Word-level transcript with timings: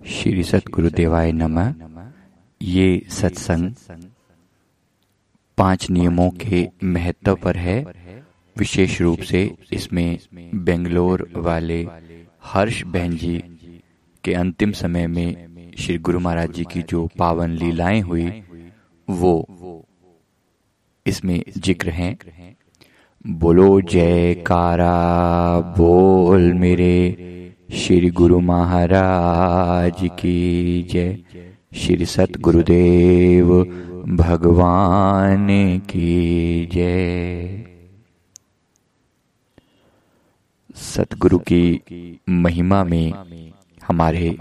श्री 0.00 0.42
सतगुरुदेवाय 0.42 1.30
नमः। 1.32 1.72
ये 2.60 3.02
सत्संग 3.10 3.72
पाँच 5.58 5.88
नियमों 5.90 6.28
के 6.30 6.68
महत्व 6.84 7.34
पर 7.34 7.56
है। 7.56 7.84
विशेष 8.56 9.00
रूप 9.00 9.20
से 9.20 9.42
इसमें 9.72 10.18
बेंगलोर 10.54 11.28
वाले 11.36 11.80
हर्ष 12.44 12.82
बहन 12.84 13.16
जी 13.16 13.36
के 14.24 14.34
अंतिम 14.34 14.72
समय 14.72 15.06
में 15.06 15.72
श्री 15.78 15.98
गुरु 15.98 16.20
महाराज 16.20 16.52
जी 16.52 16.64
की 16.64 16.82
जो 16.82 17.08
पावन 17.18 17.50
लीलाएँ 17.50 18.00
हुई, 18.00 18.42
वो 19.08 19.84
इसमें 21.06 21.42
ज़िक्र 21.58 21.90
हैं। 21.90 22.16
बोलो 23.24 23.80
जयकारा, 23.80 24.94
बोल 25.78 26.52
मेरे 26.52 27.39
श्री 27.72 28.10
गुरु 28.10 28.40
महाराज 28.40 30.08
की 30.12 30.82
जय। 30.82 31.18
श्री 31.74 32.06
सत 32.06 32.36
गुरुदेव 32.40 33.52
भगवान 34.08 35.46
की 35.78 36.66
जय। 36.66 37.64
सतगुरु 40.74 41.38
की 41.38 42.20
महिमा 42.28 42.82
में 42.84 43.12
हमारे 43.88 44.36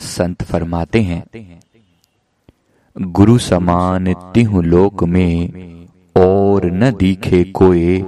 संत 0.00 0.42
फरमाते 0.42 1.00
हैं, 1.00 1.24
गुरु 2.96 3.38
समान 3.38 4.12
तिहु 4.34 4.62
लोक 4.62 5.04
में 5.04 5.50
और 6.16 6.66
न 6.66 6.90
दिखे 6.90 7.44
कोई, 7.44 8.02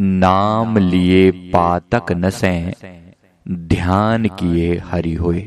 नाम 0.00 0.78
लिए 0.78 1.30
पातक 1.30 2.12
न 2.12 2.24
नसें 2.26 2.72
ध्यान 3.46 4.26
किए 4.28 4.76
हरि 4.78 5.14
होए, 5.14 5.40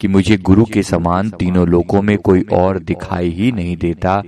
कि 0.00 0.08
मुझे 0.08 0.36
गुरु 0.36 0.64
के 0.64 0.82
समान 0.82 1.30
तीनों 1.30 1.66
लोकों 1.68 2.02
में 2.02 2.16
कोई 2.18 2.42
और 2.52 2.78
दिखाई 2.78 3.28
ही 3.28 3.52
नहीं 3.52 3.76
देता, 3.76 4.22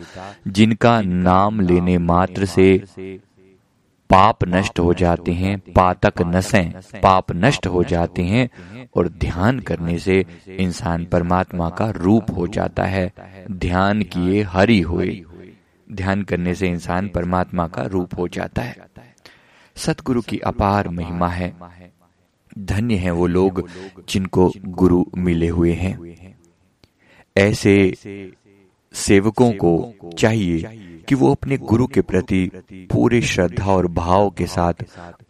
जिनका 0.49 1.01
नाम 1.01 1.61
लेने 1.61 1.99
मात्र 1.99 2.47
से 2.47 2.79
पाप 4.11 4.45
नष्ट 4.45 4.79
हो 4.81 4.95
जाते 4.95 5.33
हैं, 5.33 5.59
पातक 5.73 6.23
नसें 6.23 6.73
पाप 7.01 7.33
नष्ट 7.33 7.67
हो 7.67 7.85
जाते 7.85 8.23
हैं, 8.23 8.49
और 8.97 9.09
ध्यान 9.09 9.61
करने 9.61 9.99
से 9.99 10.25
इंसान 10.49 11.05
परमात्मा 11.05 11.69
का 11.71 11.91
रूप 11.91 12.31
हो 12.37 12.47
जाता 12.47 12.85
है। 12.85 13.13
ध्यान 13.51 14.03
किए 14.03 14.43
हरि 14.43 14.81
होए, 14.81 15.25
ध्यान 15.93 16.23
करने 16.23 16.55
से 16.55 16.69
इंसान 16.69 17.09
परमात्मा 17.09 17.67
का 17.69 17.83
रूप 17.83 18.19
हो 18.19 18.29
जाता 18.29 18.63
है। 18.63 18.77
सतगुरु 19.77 20.23
की 20.23 20.39
अपार 20.39 20.89
महिमा 20.89 21.29
है। 21.29 21.55
धन्य 22.59 22.97
है 22.97 23.11
वो 23.11 23.27
लोग 23.27 23.69
जिनको 24.09 24.53
गुरु 24.65 25.05
मिले 25.17 25.49
हुए 25.49 25.73
हैं। 25.73 26.39
ऐसे 27.37 27.95
सेवकों 28.95 29.53
को 29.53 29.95
चाहिए 30.19 30.59
कि 31.09 31.15
वो 31.15 31.31
अपने 31.31 31.57
गुरु 31.57 31.87
के 31.87 32.01
प्रति 32.01 32.51
पूरे 32.75 33.21
श्रद्धा 33.23 33.73
और 33.73 33.87
भाव 33.87 34.31
के 34.31 34.47
साथ 34.47 34.73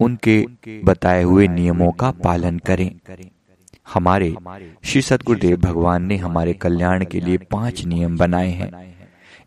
उनके 0.01 0.47
बताए 0.85 1.23
हुए 1.23 1.49
नियमों 1.49 1.93
का 1.93 2.11
पालन 2.11 2.59
करें। 2.59 2.91
हमारे 3.95 4.35
श्री 4.85 5.03
सतगुरुदेव 5.03 5.57
भगवान 5.57 6.05
ने 6.05 6.17
हमारे 6.17 6.53
कल्याण 6.53 7.05
के 7.05 7.21
लिए 7.21 7.37
पाँच 7.37 7.85
नियम 7.85 8.17
बनाए 8.19 8.51
हैं। 8.51 8.95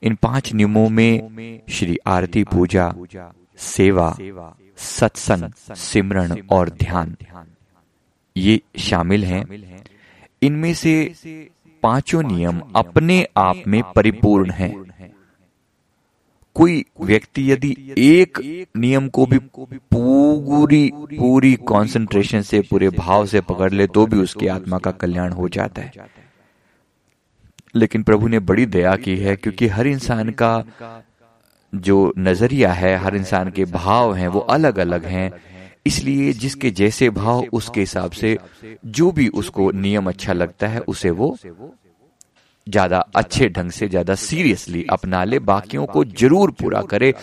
इन 0.04 0.16
पाँच 0.16 0.54
नियमों 0.54 0.90
में 0.90 1.60
श्री 1.70 1.98
आरती 2.08 2.44
पूजा, 2.44 2.96
सेवा, 3.58 4.18
सत्संग 4.78 5.52
सिमरण 5.76 6.42
और 6.52 6.70
ध्यान। 6.70 7.16
ये 8.38 8.62
शामिल 8.80 9.24
हैं। 9.26 9.46
इनमें 10.42 10.74
से 10.74 11.16
पाँचों 11.84 12.24
नियम 12.24 12.62
अपने 12.76 13.28
आप 13.38 13.62
में 13.68 13.84
परिपूर्ण 13.96 14.52
हैं। 14.52 14.74
कोई 16.56 16.86
व्यक्ति 17.02 17.52
यदि 17.52 17.76
एक 17.98 18.68
नियम 18.78 19.08
को 19.08 19.26
भी 19.26 19.38
पूरी 19.38 20.92
पूरी 20.96 21.54
कंसंट्रेशन 21.54 22.42
से, 22.42 22.62
पूरे 22.62 22.90
भाव 22.90 23.26
से 23.26 23.42
पकड़ 23.42 23.72
ले 23.74 23.88
तो 23.88 24.06
भी 24.06 24.18
उसकी 24.18 24.48
आत्मा 24.48 24.78
का 24.78 24.92
कल्याण 24.92 25.32
हो 25.32 25.50
जाता 25.50 25.82
है। 25.82 25.92
लेकिन 27.76 28.04
प्रभु 28.04 28.28
ने 28.28 28.40
बड़ी 28.40 28.66
दया 28.66 28.96
की 28.96 29.18
है, 29.18 29.36
क्योंकि 29.36 29.68
हर 29.68 29.88
इंसान 29.88 30.30
का 30.30 30.66
जो 31.76 32.14
नज़रिया 32.18 32.74
है, 32.74 32.96
हर 32.96 33.16
इंसान 33.16 33.52
के 33.52 33.66
भाव 33.66 34.16
हैं, 34.16 34.28
वो 34.28 34.40
अलग 34.40 34.78
अलग 34.78 35.06
हैं। 35.06 35.32
इसलिए 35.86 36.32
जिसके 36.34 36.72
जैसे 36.72 37.10
भाव 37.12 37.46
उसके 37.54 37.80
हिसाब 37.80 38.12
से 38.12 38.38
जो 38.88 39.12
भी 39.12 39.28
उसको 39.36 39.70
नियम 39.74 40.08
अच्छा 40.10 40.34
लगता 40.34 40.68
है 40.68 40.80
उसे 40.88 41.10
वो 41.12 41.36
ज़्यादा 42.68 43.00
अच्छे 43.16 43.50
ढंग 43.50 43.72
से 43.72 43.88
ज़्यादा 43.88 44.16
सीरियसली 44.18 44.86
अपना 44.92 45.24
ले 45.24 45.40
बाकियों 45.42 45.86
को 45.86 46.04
ज़रूर 46.06 46.52
पूरा 46.62 46.82
करे 46.84 47.14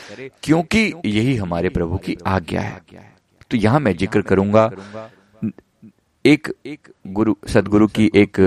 क्योंकि 0.42 0.92
यही 1.06 1.34
हमारे 1.36 1.68
प्रभु 1.68 1.96
की 1.98 2.16
आज्ञा 2.26 2.60
है। 2.60 2.80
तो 3.50 3.56
यहाँ 3.56 3.80
मैं 3.80 3.96
ज़िक्र 3.96 4.22
करूँगा 4.22 4.70
एक 6.24 6.52
एक 6.66 6.88
गुरु 7.08 7.34
सदगुरु 7.48 7.86
की 7.88 8.10
एक 8.14 8.38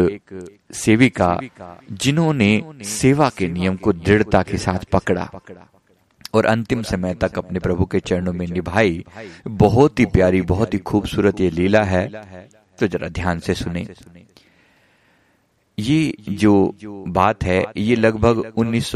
सेविका 0.75 1.39
जिन्होंने 1.93 2.49
सेवा 2.85 3.29
के 3.37 3.47
नियम 3.49 3.75
को 3.77 3.93
दृढ़ता 3.93 4.41
के 4.43 4.57
साथ 4.57 4.85
पकड़ा। 4.91 5.29
और 6.35 6.45
अंतिम 6.45 6.81
समय 6.83 7.13
तक 7.13 7.37
अपने 7.37 7.59
प्रभु 7.59 7.85
के 7.85 7.99
चरणों 8.01 8.33
में 8.33 8.45
निभाई। 8.47 9.03
बहुत 9.47 9.99
ही 9.99 10.05
प्यारी, 10.05 10.41
बहुत 10.43 10.73
ही 10.73 10.79
खूबसूरत 10.83 11.41
ये 11.41 11.49
लीला 11.51 11.83
है। 11.83 12.07
तो 12.79 12.87
जरा 12.87 13.07
ध्यान 13.09 13.39
से 13.39 13.53
सुने। 13.53 13.87
ये 15.77 16.15
जो 16.31 16.53
बात 17.09 17.43
है, 17.43 17.63
ये 17.77 17.95
लगभग 17.95 18.53
उन्नीस 18.57 18.91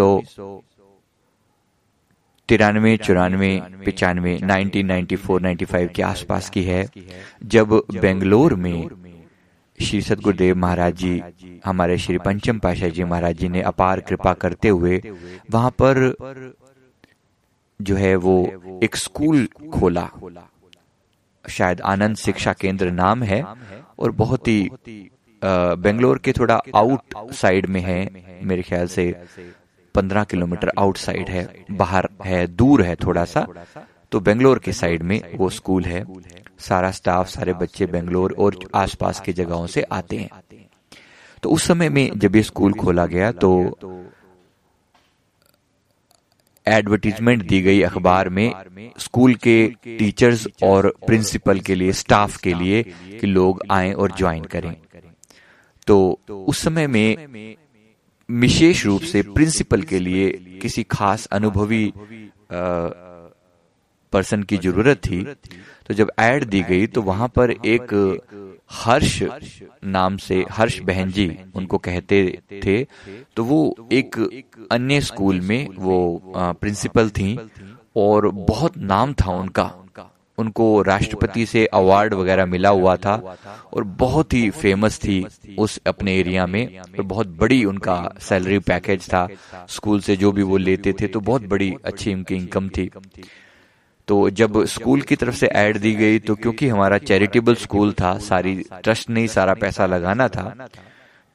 तिरानवे, 2.49 2.95
चौरानवे, 2.97 3.49
पिचानवे, 3.85 4.37
nineteen 4.43 4.85
ninety 4.85 5.15
four, 5.15 5.41
ninety 5.41 5.65
five 5.65 5.89
के 5.95 6.01
आसपास 6.03 6.49
की 6.49 6.63
है। 6.63 6.81
जब 7.45 7.73
बेंगलोर 7.95 8.55
में 8.55 8.89
श्री 9.79 10.01
सदगुरुदेव 10.01 10.55
महाराज 10.55 10.95
जी, 10.95 11.21
हमारे 11.65 11.97
श्री 11.97 12.17
पंचम 12.17 12.59
पाशाह 12.59 12.89
जी 12.89 13.03
महाराज 13.03 13.37
जी 13.37 13.49
ने 13.49 13.61
अपार 13.61 13.99
कृपा 13.99 14.33
करते 14.33 14.69
हुए 14.69 15.01
वहाँ 15.51 15.69
पर 15.81 15.97
जो 17.79 17.95
है 17.95 18.15
वो 18.17 18.35
एक 18.83 18.95
स्कूल 18.95 19.47
खोला। 19.73 20.09
शायद 21.45 21.81
आनंद 21.81 22.15
शिक्षा 22.17 22.53
केंद्र 22.53 22.91
नाम 22.91 23.23
है 23.23 23.43
और 23.99 24.11
बहुत 24.13 24.47
ही 24.47 24.69
बेंगलोर 25.41 26.17
के 26.17 26.31
थोड़ा 26.31 26.59
आउट 26.75 27.15
साइड 27.33 27.65
में 27.65 27.81
है। 27.81 27.99
मेरे 28.43 28.61
ख्याल 28.61 28.87
से 28.87 29.13
पंद्रह 29.95 30.23
किलोमीटर 30.23 30.71
आउटसाइड 30.79 31.29
है। 31.29 31.47
बाहर 31.71 32.09
है 32.25 32.45
दूर 32.47 32.81
है 32.81 32.95
थोड़ा 32.95 33.25
सा। 33.25 33.47
तो 34.11 34.19
बेंगलोर 34.19 34.59
के 34.59 34.73
साइड 34.73 35.03
में 35.03 35.21
वो 35.37 35.49
स्कूल 35.49 35.85
है। 35.85 36.03
सारा 36.59 36.91
स्टाफ 36.91 37.29
सारे 37.29 37.53
बच्चे 37.53 37.85
बेंगलोर 37.85 38.35
और 38.39 38.57
आसपास 38.75 39.19
की 39.19 39.33
जगहों 39.33 39.67
से 39.67 39.81
आते 39.81 40.17
हैं। 40.17 40.43
तो 41.43 41.49
उस 41.49 41.63
समय 41.63 41.89
में 41.89 42.09
जब 42.15 42.35
ये 42.35 42.43
स्कूल 42.43 42.73
खोला 42.73 43.05
गया 43.05 43.31
तो 43.31 43.51
एडवर्टीजमेंट 46.69 47.43
दी 47.47 47.61
गई 47.61 47.81
अखबार 47.81 48.29
में 48.29 48.51
स्कूल 48.99 49.35
के 49.37 49.55
टीचर्स 49.87 50.47
और 50.63 50.93
प्रिंसिपल 51.07 51.59
के 51.59 51.75
लिए 51.75 51.91
स्टाफ 51.93 52.37
के 52.37 52.53
लिए 52.53 52.83
कि 53.11 53.27
लोग 53.27 53.63
आए 53.71 53.91
और 53.93 54.15
ज्वाइन 54.17 54.43
करें। 54.45 54.75
तो 55.87 56.19
उस 56.29 56.61
समय 56.61 56.87
में 56.87 57.55
विशेष 58.29 58.85
रूप 58.85 59.01
से 59.03 59.21
प्रिंसिपल 59.29 59.81
के 59.83 59.99
लिए 59.99 60.29
किसी 60.61 60.83
खास 60.91 61.25
अनुभवी 61.31 61.91
पर्सन 64.13 64.43
की 64.43 64.57
ज़रूरत 64.57 64.97
थी। 65.05 65.21
तो 65.87 65.93
जब 65.93 66.11
एड 66.19 66.43
दी 66.45 66.61
गई 66.63 66.87
तो 66.87 67.01
वहाँ 67.01 67.27
पर 67.27 67.51
एक 67.51 67.93
हर्ष 68.69 69.21
नाम 69.85 70.17
से 70.17 70.45
हर्ष 70.51 70.79
बहन 70.79 71.11
जी 71.11 71.27
उनको 71.55 71.77
कहते 71.77 72.39
थे 72.65 72.83
तो 73.35 73.43
वो 73.43 73.75
एक 73.91 74.17
अन्य 74.71 75.01
स्कूल 75.01 75.41
में 75.41 75.67
वो 75.77 76.21
प्रिंसिपल 76.37 77.09
थी 77.09 77.37
और 77.95 78.29
बहुत 78.31 78.77
नाम 78.77 79.13
था 79.13 79.31
उनका। 79.31 79.71
उनको। 80.37 80.81
राष्ट्रपति 80.81 81.45
से 81.45 81.65
अवार्ड 81.65 82.13
वगैरह 82.13 82.45
मिला 82.45 82.69
हुआ 82.69 82.95
था 82.95 83.37
और 83.73 83.83
बहुत 83.83 84.33
ही 84.33 84.49
फ़ेमस 84.49 84.97
थी 84.97 85.17
उस 85.59 85.79
अपने 85.87 86.15
एरिया 86.17 86.45
में। 86.47 86.79
और 86.79 87.03
बहुत 87.03 87.27
बड़ी 87.27 87.63
उनका 87.65 87.97
सैलरी 88.19 88.59
पैकेज 88.59 89.07
था। 89.07 89.27
स्कूल 89.69 89.99
से 89.99 90.15
जो 90.17 90.31
भी 90.31 90.43
वो 90.43 90.57
लेते 90.57 90.93
थे 90.93 91.07
तो 91.07 91.19
बहुत 91.19 91.45
बड़ी 91.45 91.73
अच्छी 91.85 92.13
उनकी 92.13 92.35
इनकम 92.35 92.69
थी। 92.69 92.89
तो 94.09 94.29
जब 94.31 94.63
स्कूल 94.67 95.01
की 95.01 95.15
तरफ़ 95.15 95.35
से 95.35 95.47
ऐड 95.47 95.77
दी 95.77 95.93
गई 95.95 96.19
तो 96.19 96.35
क्योंकि 96.35 96.67
हमारा 96.67 96.97
चैरिटेबल 96.99 97.55
स्कूल 97.55 97.91
था, 97.93 98.17
सारी 98.19 98.55
ट्रस्ट 98.73 99.09
ने 99.09 99.27
सारा 99.27 99.53
पैसा 99.55 99.85
लगाना 99.85 100.27
था 100.27 100.67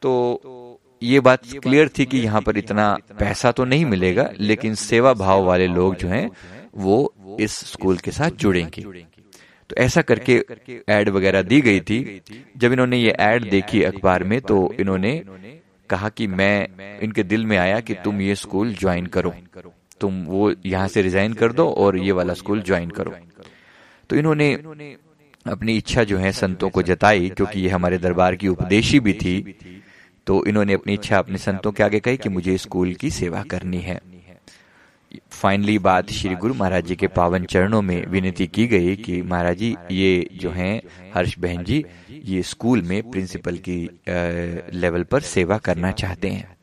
तो 0.03 0.81
ये 1.03 1.21
बात 1.21 1.41
क्लियर 1.63 1.89
थी 1.89 2.05
कि 2.07 2.19
यहाँ 2.19 2.41
पर 2.41 2.57
इतना 2.59 2.87
पैसा 3.19 3.51
तो 3.53 3.65
नहीं 3.65 3.85
मिलेगा, 3.85 4.29
लेकिन 4.41 4.75
सेवा 4.75 5.13
भाव 5.15 5.45
वाले 5.45 5.67
लोग 5.69 5.97
जो 5.97 6.09
हैं, 6.09 6.29
वो 6.77 7.37
इस 7.41 7.59
स्कूल 7.67 7.97
के 7.97 8.11
साथ 8.11 8.31
जुड़ेंगे। 8.39 8.83
तो 9.71 9.77
ऐसा 9.77 10.03
करके 10.03 10.35
एड 10.89 11.09
वगैरह 11.09 11.43
दी 11.43 11.61
गई 11.61 11.81
थी। 11.81 12.21
जब 12.57 12.73
इन्होंने 12.73 12.97
ये 12.97 13.15
एड 13.21 13.49
देखी 13.51 13.83
अखबार 13.83 14.25
में 14.25 14.41
तो 14.41 14.59
इन्होंने 14.81 15.13
कहा 15.91 16.09
कि 16.09 16.27
मैं, 16.29 16.99
इनके 17.01 17.23
दिल 17.25 17.47
में 17.47 17.57
आया 17.59 17.81
कि 17.81 17.95
तुम 17.95 18.21
ये 18.21 18.35
स्कूल 18.37 18.75
ज्वाइन 18.75 19.07
करो। 19.09 19.35
तुम 20.01 20.23
वो 20.25 20.53
यहाँ 20.67 20.89
से 20.89 21.03
रिजाइन 21.03 21.33
कर 21.33 21.53
दो 21.53 21.69
और 21.69 21.99
ये 21.99 22.13
वाला 22.13 22.35
स्कूल 22.35 22.63
ज्वाइन 22.63 22.91
करो। 22.91 23.15
तो 24.11 24.17
इन्होंने 24.17 24.53
अपनी 25.47 25.77
इच्छा 25.77 26.05
जो 26.05 26.19
है 26.19 26.33
संतों 26.33 26.71
को 26.71 26.83
जताई, 26.83 27.29
क्योंकि 27.29 27.61
ये 27.61 27.69
हमारे 27.69 27.99
दरबार 27.99 28.37
की 28.37 28.49
उपदेशी 28.49 29.01
भी 29.01 29.13
थी। 29.13 29.57
तो 30.27 30.45
इन्होंने 30.47 30.73
अपनी 30.73 30.95
इच्छा 30.95 31.19
अपने 31.19 31.39
संतों 31.39 31.73
के 31.73 31.83
आगे 31.83 32.01
कही 32.01 32.17
कि 32.17 32.29
मुझे 32.29 32.57
स्कूल 32.59 32.95
की 32.95 33.11
सेवा 33.11 33.43
करनी 33.43 33.81
है। 33.81 34.01
फाइनली 35.31 35.79
बात 35.79 36.11
श्री 36.11 36.35
गुरु 36.35 36.55
महाराज 36.55 36.87
जी 36.87 36.95
के 36.97 37.07
पावन 37.07 37.45
चरणों 37.45 37.81
में 37.83 38.07
विनती 38.07 38.47
की 38.47 38.67
गई 38.67 38.95
कि 38.97 39.21
महाराज 39.23 39.57
जी, 39.59 39.75
ये 39.91 40.29
जो 40.41 40.51
हैं, 40.51 40.81
हर्ष 41.15 41.39
बहन 41.39 41.65
जी, 41.65 41.85
ये 42.25 42.43
स्कूल 42.43 42.83
में 42.83 43.11
प्रिंसिपल 43.11 43.57
की 43.69 43.79
लेवल 44.75 45.03
पर 45.03 45.21
सेवा 45.23 45.59
करना 45.59 45.91
चाहते 45.93 46.29
हैं। 46.29 46.57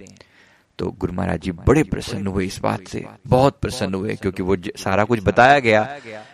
तो 0.82 0.90
गुरु 0.92 1.14
महाराज 1.14 1.40
जी 1.42 1.52
बड़े 1.52 1.84
प्रसन्न 1.84 2.28
हुए 2.28 2.46
इस 2.46 2.60
बात 2.60 2.88
से। 2.88 3.04
बहुत 3.28 3.60
प्रसन्न 3.62 3.94
हुए 3.94 4.16
क्योंकि 4.16 4.44
वो 4.44 4.56
सारा 4.78 5.04
कुछ 5.04 5.20
बताया 5.24 5.60
गया 5.60 5.84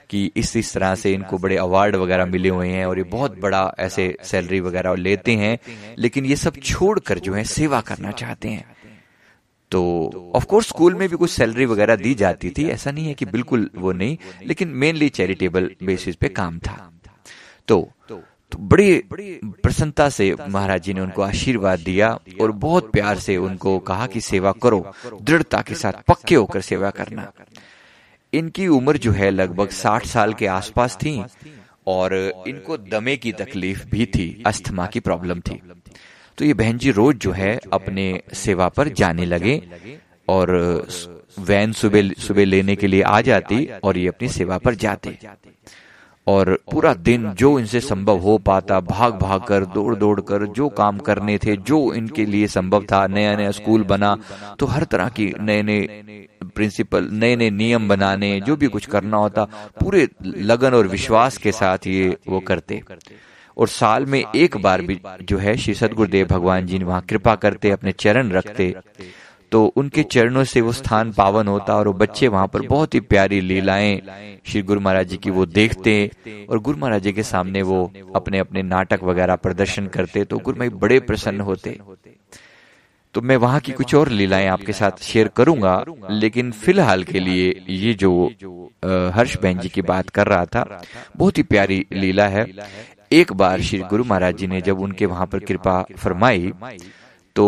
कि 0.10 0.32
इस 0.36 0.56
इस 0.58 0.74
तरह 0.74 0.94
से 0.96 1.14
इनको 1.14 1.38
बड़े 1.38 1.58
अवार्ड 1.58 1.96
वगैरह 1.96 2.26
मिले 2.26 2.50
हुए 2.50 2.68
हैं 2.68 2.86
और 2.86 2.98
ये 2.98 3.04
बहुत 3.04 3.40
बड़ा 3.40 3.62
ऐसे 3.80 4.06
सैलरी 4.24 4.60
वगैरह 4.60 4.96
लेते 4.96 5.36
हैं 5.36 5.58
लेकिन 5.98 6.26
ये 6.26 6.36
सब 6.36 6.58
छोड़कर 6.64 7.20
जो 7.20 7.34
है 7.34 7.44
सेवा 7.44 7.82
करना 7.82 8.12
चाहते 8.12 8.50
हैं। 8.50 8.66
तो 9.72 10.32
ऑफ़ 10.36 10.46
कोर्स 10.46 10.68
स्कूल 10.68 10.96
में 10.96 11.08
भी 11.10 11.18
कुछ 11.18 11.32
सैलरी 11.32 11.66
वगैरह 11.66 11.96
दी 11.96 12.14
जाती 12.16 12.50
थी 12.50 12.68
ऐसा 12.70 12.92
नहीं 12.92 13.08
है 13.08 13.14
कि 13.14 13.26
बिल्कुल 13.26 13.70
वो 13.76 13.92
नहीं 13.92 14.18
लेकिन 14.46 14.68
मेनली 14.76 15.10
चैरिटेबल 15.10 15.70
बेसिस 15.84 16.16
पे 16.16 16.30
काम 16.30 16.60
था। 16.60 16.92
तो 17.68 17.90
तो 18.57 18.63
बड़ी 18.63 19.01
प्रसन्नता 19.63 20.09
से 20.09 20.36
महाराज 20.50 20.81
जी 20.83 20.94
ने 20.94 21.01
उनको 21.01 21.21
आशीर्वाद 21.21 21.80
दिया 21.80 22.09
और 22.42 22.51
बहुत 22.51 22.92
प्यार 22.92 23.19
से 23.19 23.36
उनको 23.38 23.77
कहा 23.80 24.07
कि 24.07 24.21
सेवा 24.21 24.51
करो, 24.51 24.80
दृढ़ता 25.21 25.62
के 25.62 25.75
साथ, 25.75 25.94
पक्के 26.07 26.36
होकर 26.36 26.62
सेवा 26.62 26.89
करना। 26.89 27.31
इनकी 28.33 28.68
उम्र 28.68 28.98
जो 28.98 29.12
है 29.12 29.30
लगभग 29.31 29.69
साठ 29.69 30.06
साल 30.06 30.33
के 30.33 30.48
आसपास 30.48 30.95
थी 30.95 31.24
और 31.88 32.15
इनको 32.48 32.77
दमे 32.77 33.15
की 33.18 33.31
तकलीफ़ 33.31 33.86
भी 33.86 34.06
थी, 34.06 34.44
अस्थमा 34.45 34.86
की 34.86 35.00
प्रॉब्लम 35.00 35.39
थी। 35.39 35.62
तो 36.38 36.45
ये 36.45 36.54
बहन 36.54 36.77
जी 36.77 36.92
रोज 36.92 37.15
जो 37.15 37.31
है 37.31 37.59
अपने 37.74 38.21
सेवा 38.33 38.68
पर 38.69 38.89
जाने 38.89 39.25
लगे 39.25 39.62
और 40.27 40.88
वैन 41.39 41.71
सुबह 41.74 42.12
सुबह 42.19 42.45
लेने 42.45 42.75
के 42.75 42.88
लिए 42.88 43.01
आ 43.01 43.21
जाती 43.21 43.65
और 43.83 43.98
ये 43.98 44.07
अपनी 44.07 44.30
सेवा 44.30 44.57
पर 44.57 44.75
जाते। 44.75 45.18
और 46.28 46.58
पूरा 46.72 46.94
दिन 46.94 47.32
जो 47.34 47.60
इनसे 47.60 47.80
संभव 47.80 48.18
हो 48.18 48.38
पाता 48.38 48.80
भाग 48.80 49.14
भाग 49.14 49.42
कर 49.42 49.66
दौड़ 49.66 49.96
दौड़ 49.96 50.22
कर 50.22 50.46
जो 50.46 50.70
काम 50.70 50.98
करने 50.98 51.38
थे 51.38 51.56
जो 51.58 51.94
इनके 51.94 52.26
लिए 52.26 52.48
संभव 52.48 52.84
था 52.84 53.06
नया 53.08 53.36
नया 53.36 53.52
स्कूल 53.52 53.84
बना 53.84 54.16
तो 54.60 54.66
हर 54.66 54.84
तरह 54.84 55.10
की 55.10 55.34
नए 55.40 55.62
नए 55.64 56.28
प्रिंसिपल 56.56 57.10
नए 57.12 57.36
नए 57.36 57.50
नियम 57.50 57.88
बनाने 57.88 58.40
जो 58.42 58.56
भी 58.56 58.68
कुछ 58.68 58.86
करना 58.86 59.18
होता 59.18 59.44
पूरे 59.80 60.08
लगन 60.26 60.74
और 60.74 60.88
विश्वास 60.88 61.38
के 61.38 61.52
साथ 61.52 61.88
ये 61.88 62.18
वो 62.28 62.40
करते। 62.40 62.82
और 63.58 63.68
साल 63.68 64.06
में 64.06 64.24
एक 64.36 64.58
बार 64.58 64.82
भी 64.82 65.00
जो 65.22 65.38
है 65.38 65.56
श्री 65.58 65.74
सदगुरुदेव 65.74 66.28
भगवान 66.28 66.66
जी 66.66 66.80
ने 66.80 66.86
वहाँ 66.86 67.02
कृपा 67.02 67.36
करते 67.36 67.70
अपने 67.70 67.92
चरण 67.92 68.32
रखते। 68.32 68.74
तो 69.52 69.64
उनके 69.76 70.04
चरणों 70.04 70.44
से 70.44 70.62
वो 70.62 70.72
स्थान 70.72 71.12
पावन 71.14 71.48
होता 71.48 71.76
और 71.76 71.88
वो 71.88 71.94
बच्चे 71.94 72.28
वहाँ 72.28 72.48
पर 72.48 72.62
बहुत 72.62 72.94
ही 72.94 73.00
प्यारी 73.02 73.40
लीलाएँ 73.42 74.02
श्री 74.46 74.62
गुरु 74.62 74.80
महाराज 74.80 75.08
जी 75.08 75.18
की 75.18 75.30
वो 75.30 75.46
देखते 75.46 75.94
और 76.50 76.60
गुरु 76.60 76.78
महाराज 76.78 77.04
जी 77.04 77.14
के 77.14 77.24
सामने 77.24 77.62
वो 77.62 77.84
अपने 78.16 78.40
अपने 78.40 78.62
नाटक 78.64 79.04
वगैरह 79.04 79.36
प्रदर्शन 79.38 79.88
करते 79.88 80.24
तो 80.24 80.40
गुरु 80.40 80.70
बड़े 80.78 81.00
प्रसन्न 81.02 81.42
होते। 81.42 81.80
तो 83.16 83.22
मैं 83.22 83.38
वहाँ 83.38 83.60
की 83.60 83.72
कुछ 83.72 83.94
और 83.96 84.10
लीलाएँ 84.10 84.48
आपके 84.48 84.74
साथ 84.74 85.04
शेयर 85.04 85.28
करूँगा, 85.28 85.84
लेकिन 86.12 86.52
फ़िलहाल 86.54 87.04
के 87.04 87.20
लिए 87.20 87.48
ये 87.70 87.94
जो 87.94 88.12
हर्ष 89.14 89.38
बहन 89.38 89.60
जी 89.60 89.70
की 89.70 89.82
बात 89.84 90.10
कर 90.10 90.28
रहा 90.28 90.46
था, 90.46 90.82
बहुत 91.18 91.38
ही 91.38 91.44
प्यारी 91.44 91.86
लीला 91.94 92.28
है। 92.28 92.46
एक 93.12 93.34
बार 93.34 93.62
श्री 93.62 93.80
गुरु 93.90 94.04
महाराज 94.04 94.38
जी 94.38 94.48
ने 94.48 94.62
जब 94.62 94.80
उनके 94.80 95.06
वहाँ 95.06 95.26
पर 95.26 95.40
कृपा 95.40 95.82
फरमाई 95.98 96.52
तो 97.36 97.48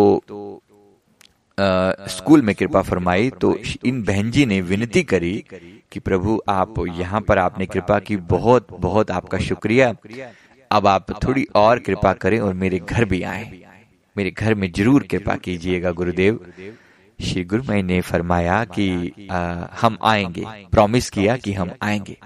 स्कूल 1.60 2.42
में 2.42 2.54
कृपा 2.56 2.82
फरमाई 2.82 3.30
तो 3.42 3.58
इन 3.86 4.02
बहन 4.04 4.32
जी 4.32 4.46
ने 4.46 4.60
विनती 4.62 5.04
करी 5.04 5.44
कि 5.92 6.00
प्रभु 6.00 6.40
आप 6.50 6.74
यहाँ 6.90 7.22
पर 7.22 7.38
आपने 7.38 7.66
कृपा 7.66 8.00
की 8.00 8.18
बहुत 8.18 8.68
बहुत 8.80 9.12
आपका 9.12 9.38
शुक्रिया। 9.38 9.94
अब 10.72 10.88
आप 10.88 11.12
थोड़ी 11.24 11.46
और 11.56 11.80
कृपा 11.80 12.14
करें 12.14 12.40
और 12.40 12.54
मेरे 12.54 12.80
घर 12.80 13.06
भी 13.06 13.22
आए। 13.24 13.52
मेरे 14.16 14.32
घर 14.32 14.56
में 14.56 14.72
ज़रूर 14.72 15.04
कृपा 15.04 15.36
कीजिएगा 15.36 15.92
गुरुदेव। 15.92 16.40
श्री 17.20 17.44
गुरुमय 17.44 17.82
ने 17.82 18.02
फरमाया 18.02 18.64
कि 18.66 19.12
आ, 19.32 19.66
हम 19.82 19.98
आएँगे। 20.04 20.44
प्रॉमिस 20.72 21.10
किया 21.10 21.38
कि 21.38 21.54
हम 21.54 21.72
आएँगे। 21.82 22.18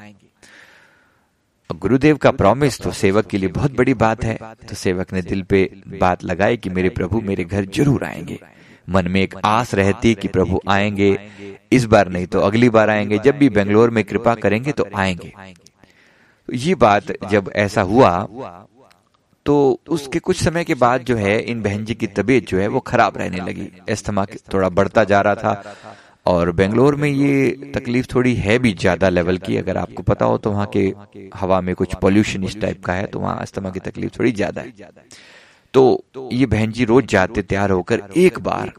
गुरुदेव 1.69 2.17
का 2.17 2.31
प्रॉमिस 2.31 2.79
तो 2.79 2.91
सेवक 2.91 3.27
के 3.27 3.37
लिए 3.37 3.49
बहुत 3.49 3.75
बड़ी 3.75 3.93
बात 3.93 4.23
है। 4.23 4.37
तो 4.69 4.75
सेवक 4.75 5.13
ने 5.13 5.21
दिल 5.21 5.41
पे 5.43 5.69
बात 5.99 6.23
लगाई 6.23 6.57
कि 6.57 6.69
मेरे 6.69 6.89
प्रभु 6.89 7.21
मेरे 7.21 7.43
घर 7.43 7.65
ज़रूर 7.65 8.03
आएँगे। 8.03 8.39
मन 8.87 9.07
में 9.07 9.21
एक 9.21 9.35
आस 9.45 9.73
रहती 9.75 10.13
कि 10.15 10.27
प्रभु 10.27 10.59
आएँगे। 10.69 11.17
इस 11.71 11.85
बार 11.85 12.09
नहीं 12.09 12.27
तो 12.27 12.39
अगली 12.41 12.69
बार 12.69 12.89
आएँगे। 12.89 13.19
जब 13.19 13.37
भी 13.37 13.49
बेंगलोर 13.51 13.89
में 13.89 14.03
कृपा 14.03 14.35
करेंगे 14.35 14.71
तो 14.71 14.87
आएँगे। 14.95 15.33
ये 16.49 16.75
बात 16.77 17.11
जब 17.31 17.51
ऐसा 17.57 17.81
हुआ 17.83 18.11
तो 19.45 19.55
उसके 19.89 20.19
कुछ 20.19 20.37
समय 20.37 20.63
के 20.63 20.75
बाद 20.75 21.03
जो 21.03 21.15
है, 21.15 21.39
इन 21.41 21.61
बहन 21.61 21.85
जी 21.85 21.95
की 21.95 22.07
तबीयत 22.09 22.47
जो 22.47 22.59
है, 22.59 22.67
वो 22.67 22.79
खराब 22.81 23.17
रहने 23.17 23.41
लगी। 23.41 23.67
एस्थमा 23.89 24.25
थोड़ा 24.53 24.69
बढ़ता 24.71 25.03
जा 25.03 25.21
रहा 25.21 25.35
था। 25.35 25.75
और 26.25 26.51
बेंगलोर 26.51 26.95
में 26.95 27.09
ये 27.09 27.71
तकलीफ़ 27.75 28.07
थोड़ी 28.13 28.33
है 28.35 28.57
भी 28.59 28.73
ज़्यादा 28.73 29.09
लेवल 29.09 29.37
की। 29.37 29.57
अगर 29.57 29.77
आपको 29.77 30.03
पता 30.03 30.25
हो 30.25 30.37
तो 30.37 30.51
वहाँ 30.51 30.69
के 30.75 30.93
हवा 31.35 31.59
में 31.61 31.73
कुछ 31.75 31.95
पॉल्यूशन 31.95 32.43
इस 32.43 32.59
टाइप 32.61 32.83
का 32.85 32.93
है 32.93 33.05
तो 33.05 33.19
वहाँ 33.19 33.37
अस्थमा 33.37 33.69
की 33.69 33.79
तकलीफ़ 33.81 34.11
थोड़ी 34.19 34.31
ज़्यादा 34.31 34.61
है। 34.61 34.73
तो 35.73 36.29
ये 36.31 36.45
बहन 36.45 36.71
जी 36.71 36.85
रोज 36.85 37.05
जाते 37.07 37.41
तैयार 37.43 37.71
होकर 37.71 38.01
एक 38.17 38.39
बार। 38.39 38.73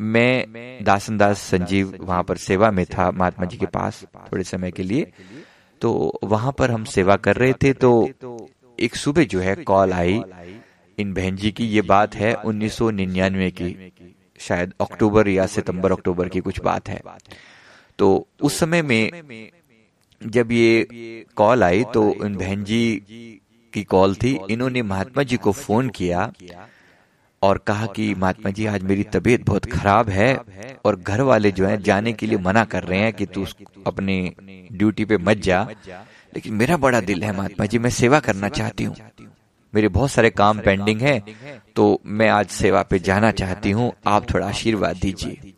मैं 0.00 0.84
दासन 0.84 1.16
दास 1.18 1.40
संजीव 1.40 1.96
वहाँ 2.00 2.22
पर 2.22 2.36
सेवा 2.38 2.70
में 2.70 2.84
था, 2.86 3.10
महात्मा 3.10 3.46
जी 3.46 3.56
के 3.56 3.66
पास 3.68 4.04
थोड़े 4.32 4.44
समय 4.44 4.70
के 4.70 4.82
लिए। 4.82 5.12
तो 5.80 6.20
वहाँ 6.24 6.52
पर 6.58 6.70
हम 6.70 6.84
सेवा 6.86 7.16
कर 7.18 7.36
रहे 7.36 7.52
थे 7.52 7.72
तो 7.74 7.90
एक 8.78 8.96
सुबह 8.96 9.24
जो 9.24 9.40
है 9.40 9.54
कॉल 9.64 9.92
आई। 9.92 10.22
इन 10.98 11.12
बहन 11.14 11.36
जी 11.36 11.50
की 11.50 11.66
ये 11.66 11.82
बात 11.82 12.14
है 12.14 12.34
1999 12.36 13.50
की, 13.52 13.92
शायद 14.40 14.72
अक्टूबर 14.80 15.28
या 15.28 15.46
सितंबर 15.46 15.92
अक्टूबर 15.92 16.28
की 16.28 16.40
कुछ 16.40 16.60
बात 16.60 16.88
है। 16.88 17.00
तो 17.98 18.26
उस 18.40 18.58
समय 18.58 18.82
में 18.82 19.50
जब 20.20 20.52
ये 20.52 21.24
कॉल 21.36 21.62
आई 21.62 21.84
तो 21.94 22.02
इन 22.26 22.36
बहन 22.36 22.64
जी 22.64 22.80
की 23.74 23.82
कॉल 23.84 24.14
थी, 24.14 24.38
इन्होंने 24.50 24.82
महात्मा 24.84 25.22
जी 25.22 25.36
को 25.36 25.52
फ़ोन 25.52 25.88
किया 25.90 26.32
और 27.42 27.58
कहा 27.58 27.86
कि, 27.86 28.14
महात्मा 28.14 28.50
जी, 28.50 28.66
आज 28.66 28.82
मेरी 28.82 29.02
तबीयत 29.12 29.44
बहुत 29.46 29.64
खराब 29.72 30.08
है 30.10 30.34
और 30.84 30.96
घर 30.96 31.20
वाले 31.22 31.50
जो 31.50 31.66
है 31.66 31.80
जाने 31.82 32.12
के 32.12 32.26
लिए 32.26 32.38
मना 32.38 32.64
कर 32.64 32.82
रहे 32.82 32.98
हैं 32.98 33.12
कि 33.12 33.26
तू 33.26 33.46
अपनी 33.86 34.34
ड्यूटी 34.72 35.04
पे 35.04 35.18
मत 35.18 35.36
जा। 35.38 35.62
लेकिन 36.32 36.54
मेरा 36.54 36.76
बड़ा 36.76 37.00
दिल 37.00 37.22
है, 37.24 37.36
महात्मा 37.36 37.66
जी, 37.66 37.78
मैं 37.78 37.90
सेवा 37.92 38.20
करना 38.20 38.48
चाहती 38.50 38.84
हूँ। 38.84 38.96
मेरे 39.72 39.88
बहुत 39.88 40.10
सारे 40.10 40.30
काम 40.30 40.60
पेंडिंग 40.60 41.00
है 41.00 41.18
तो 41.76 42.00
मैं 42.06 42.28
आज 42.28 42.46
सेवा 42.48 42.82
पे 42.82 42.98
जाना 42.98 43.30
चाहती 43.32 43.70
हूँ। 43.70 43.92
आप 44.06 44.30
थोड़ा 44.34 44.46
आशीर्वाद 44.48 44.96
दीजिए। 44.96 45.52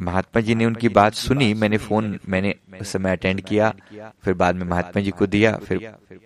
महात्मा 0.00 0.40
जी 0.40 0.54
ने 0.54 0.66
उनकी 0.66 0.88
बात 0.90 1.14
सुनी 1.14 1.52
मैंने 1.54 1.78
फ़ोन 1.78 2.18
मैंने 2.28 2.54
उस 2.80 2.92
समय 2.92 3.12
अटेंड 3.12 3.40
किया 3.40 3.72
फिर 4.24 4.34
बाद 4.34 4.54
में 4.54 4.66
महात्मा 4.66 5.02
जी 5.02 5.10
को 5.10 5.26
दिया 5.26 5.56
फिर 5.58 5.78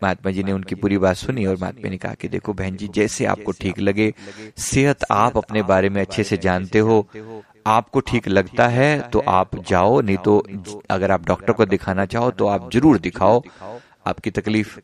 महात्मा 0.03 0.33
जी 0.33 0.43
ने 0.43 0.53
उनकी 0.53 0.75
पूरी 0.75 0.99
बात 0.99 1.17
सुनी 1.17 1.47
और 1.47 1.57
महात्मा 1.57 1.91
ने 1.91 1.97
कहा 1.97 2.15
कि 2.15 2.29
देखो 2.29 2.53
बहन 2.53 2.77
जी 2.77 2.89
जैसे 2.95 3.25
आपको 3.27 3.53
ठीक 3.61 3.79
लगे 3.81 4.13
सेहत 4.63 5.05
आप 5.13 5.37
अपने 5.37 5.63
बारे 5.65 5.89
में 5.89 6.01
अच्छे 6.03 6.25
से 6.25 6.37
जानते 6.39 6.79
हो 6.81 7.05
आपको 7.67 8.01
ठीक 8.03 8.29
लगता 8.29 8.67
है 8.69 9.01
तो 9.11 9.19
आप 9.31 9.57
जाओ 9.69 10.01
नहीं 10.01 10.17
तो 10.25 10.39
अगर 10.91 11.11
आप 11.11 11.27
डॉक्टर 11.27 11.53
को 11.53 11.67
दिखाना 11.67 12.07
चाहो 12.07 12.31
तो 12.33 12.47
आप 12.47 12.71
ज़रूर 12.73 12.99
दिखाओ 13.01 13.43
आपकी 14.07 14.31
तकलीफ़ 14.31 14.79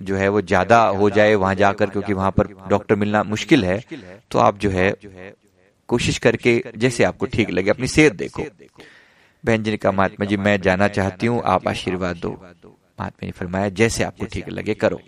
जो 0.00 0.16
है 0.16 0.28
वो 0.28 0.40
ज़्यादा 0.42 0.82
हो 0.98 1.08
जाए 1.10 1.34
वहाँ 1.34 1.54
जाकर 1.54 1.90
क्योंकि 1.90 2.12
वहाँ 2.12 2.30
पर 2.30 2.48
डॉक्टर 2.68 2.94
मिलना 2.94 3.22
मुश्किल 3.24 3.64
है 3.64 3.82
तो 4.30 4.38
आप 4.38 4.58
जो 4.58 4.70
है 4.70 4.92
कोशिश 5.90 6.18
करके 6.18 6.62
जैसे 6.76 7.04
आपको 7.04 7.26
ठीक 7.28 7.50
लगे 7.50 7.70
अपनी 7.70 7.86
सेहत 7.88 8.12
देखो। 8.16 8.44
बहन 9.44 9.62
जी 9.62 9.70
ने 9.70 9.76
कहा 9.76 9.92
महात्मा 9.92 10.26
जी 10.26 10.36
मैं 10.38 10.60
जाना 10.62 10.88
चाहती 10.90 11.26
हूँ 11.26 11.42
आप 11.46 11.68
आशीर्वाद 11.68 12.16
दो। 12.18 12.30
महात्मा 12.30 13.26
ने 13.26 13.30
फरमाया 13.32 13.68
जैसे 13.74 14.04
आपको 14.04 14.26
ठीक 14.26 14.48
लगे 14.50 14.74
करो। 14.76 15.00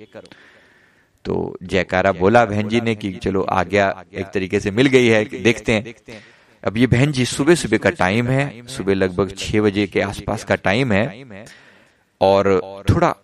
तो 1.24 1.34
जयकारा 1.64 2.12
बोला 2.14 2.44
बहन 2.44 2.68
जी 2.68 2.80
ने 2.80 2.94
कि 2.94 3.12
चलो 3.14 3.42
आज्ञा 3.52 3.88
एक 4.14 4.26
तरीके 4.34 4.60
से 4.60 4.70
मिल 4.70 4.86
गई 4.88 5.06
है 5.08 5.24
देखते 5.42 5.72
हैं। 5.72 5.94
अब 6.62 6.76
ये 6.76 6.86
बहन 6.86 7.12
जी 7.12 7.24
सुबह 7.26 7.54
सुबह 7.54 7.78
का 7.78 7.90
टाइम 7.92 8.28
है 8.28 8.66
सुबह 8.68 8.94
लगभग 8.94 9.34
छह 9.38 9.60
बजे 9.60 9.86
के 9.86 10.00
आसपास 10.00 10.44
का 10.44 10.54
टाइम 10.64 10.92
है 10.92 11.44
और 12.20 12.58
थोड़ा 12.90 13.14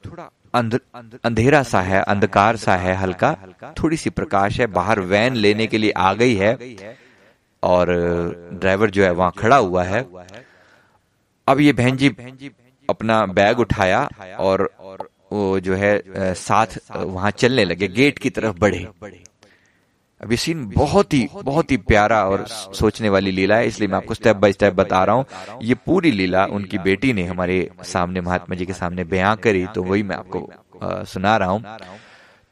अंधेरा 0.54 1.62
सा 1.64 1.80
है 1.82 2.02
अंधकार 2.04 2.56
सा 2.58 2.76
है 2.76 2.94
हल्का 2.96 3.34
थोड़ी 3.78 3.96
सी 3.96 4.10
प्रकाश 4.12 4.60
है 4.60 4.66
बाहर 4.72 5.00
वैन 5.10 5.34
लेने 5.36 5.66
के 5.66 5.78
लिए 5.78 5.90
आ 5.90 6.12
गई 6.14 6.34
है। 6.36 6.56
और 7.62 7.90
ड्राइवर 8.54 8.90
जो 8.90 9.04
है 9.04 9.10
वहाँ 9.12 9.32
खड़ा 9.38 9.56
हुआ 9.56 9.84
है। 9.84 10.04
अब 11.46 11.60
ये 11.60 11.72
बहन 11.72 11.96
जी 11.96 12.08
अपना 12.88 13.24
बैग 13.28 13.60
उठाया 13.60 14.08
और 14.40 14.68
वो 15.32 15.58
जो 15.60 15.74
है 15.74 16.34
साथ 16.36 16.78
वहाँ 16.90 17.30
चलने 17.32 17.64
लगे 17.64 17.88
गेट 17.90 18.18
की 18.18 18.30
तरफ़ 18.30 18.58
बढ़े। 18.58 18.86
अब 20.20 20.30
ये 20.30 20.36
सीन 20.36 20.64
बहुत 20.68 21.12
ही 21.14 21.28
बहुत 21.34 21.70
ही 21.70 21.76
प्यारा 21.78 22.22
और 22.24 22.44
सोचने 22.48 23.08
वाली 23.08 23.30
लीला 23.30 23.56
है 23.56 23.66
इसलिए 23.66 23.88
मैं 23.88 23.96
आपको 23.96 24.14
स्टेप 24.14 24.36
बाय 24.36 24.52
स्टेप 24.52 24.74
बता 24.74 25.02
रहा 25.04 25.16
हूँ। 25.16 25.24
ये 25.62 25.74
पूरी 25.86 26.10
लीला 26.10 26.44
उनकी 26.48 26.78
बेटी 26.78 27.12
ने 27.12 27.24
हमारे 27.24 27.58
सामने 27.84 28.20
महात्मा 28.20 28.56
जी 28.56 28.66
के 28.66 28.72
सामने 28.72 29.04
बयां 29.04 29.36
करी 29.36 29.66
तो 29.66 29.82
वही 29.82 30.02
मैं 30.02 30.16
आपको 30.16 31.04
सुना 31.06 31.36
रहा 31.36 31.50
हूँ। 31.50 31.62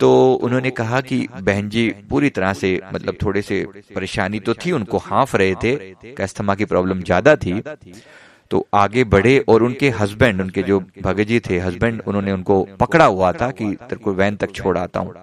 तो 0.00 0.08
उन्होंने 0.34 0.70
कहा 0.72 1.00
कि 1.00 1.26
बहन 1.38 1.68
जी, 1.68 1.88
पूरी 2.10 2.30
तरह 2.30 2.52
से 2.52 2.80
मतलब 2.92 3.16
थोड़े 3.22 3.42
से 3.42 3.64
परेशानी 3.94 4.40
तो 4.40 4.54
थी, 4.54 4.72
उनको 4.72 4.98
हाफ़ 5.00 5.36
रहे 5.36 5.54
थे 5.54 5.74
कैस्थमा 6.14 6.54
की 6.54 6.64
प्रॉब्लम 6.64 7.02
ज़्यादा 7.02 7.36
थी। 7.36 7.62
तो 8.50 8.66
आगे 8.74 9.04
बढ़े 9.06 9.38
और 9.48 9.62
उनके 9.62 9.88
हस्बैंड, 9.90 10.40
उनके 10.40 10.62
जो 10.62 10.80
भगत 11.02 11.26
जी 11.26 11.40
थे, 11.40 11.58
हस्बैंड 11.58 12.02
उन्होंने 12.06 12.32
उनको 12.32 12.62
पकड़ा 12.80 13.04
हुआ 13.04 13.32
था 13.32 13.50
कि 13.50 13.64
तेरे 13.80 13.96
को 13.96 14.12
वैन 14.14 14.36
तक 14.36 14.52
छोड़ 14.54 14.76
आता 14.78 15.00
हूँ। 15.00 15.14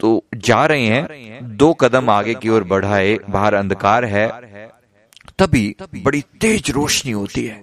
तो 0.00 0.24
जा 0.36 0.64
रहे 0.66 0.86
हैं, 0.86 1.56
दो 1.56 1.72
कदम 1.74 2.10
आगे 2.10 2.34
की 2.34 2.48
ओर 2.48 2.64
बढ़ाए, 2.64 3.18
बाहर 3.30 3.54
अंधकार 3.54 4.04
है, 4.04 4.28
तभी 5.38 5.74
बड़ी 5.96 6.22
तेज 6.40 6.70
रोशनी 6.70 7.12
होती 7.12 7.44
है। 7.44 7.62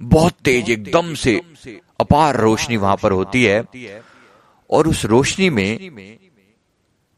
बहुत 0.00 0.34
तेज, 0.44 0.70
एकदम 0.70 1.14
से 1.14 1.40
अपार 2.00 2.36
रोशनी 2.36 2.76
वहाँ 2.76 2.96
पर 2.96 3.12
होती 3.12 3.44
है। 3.44 3.62
और 4.70 4.88
उस 4.88 5.04
रोशनी 5.04 5.50
में 5.50 6.18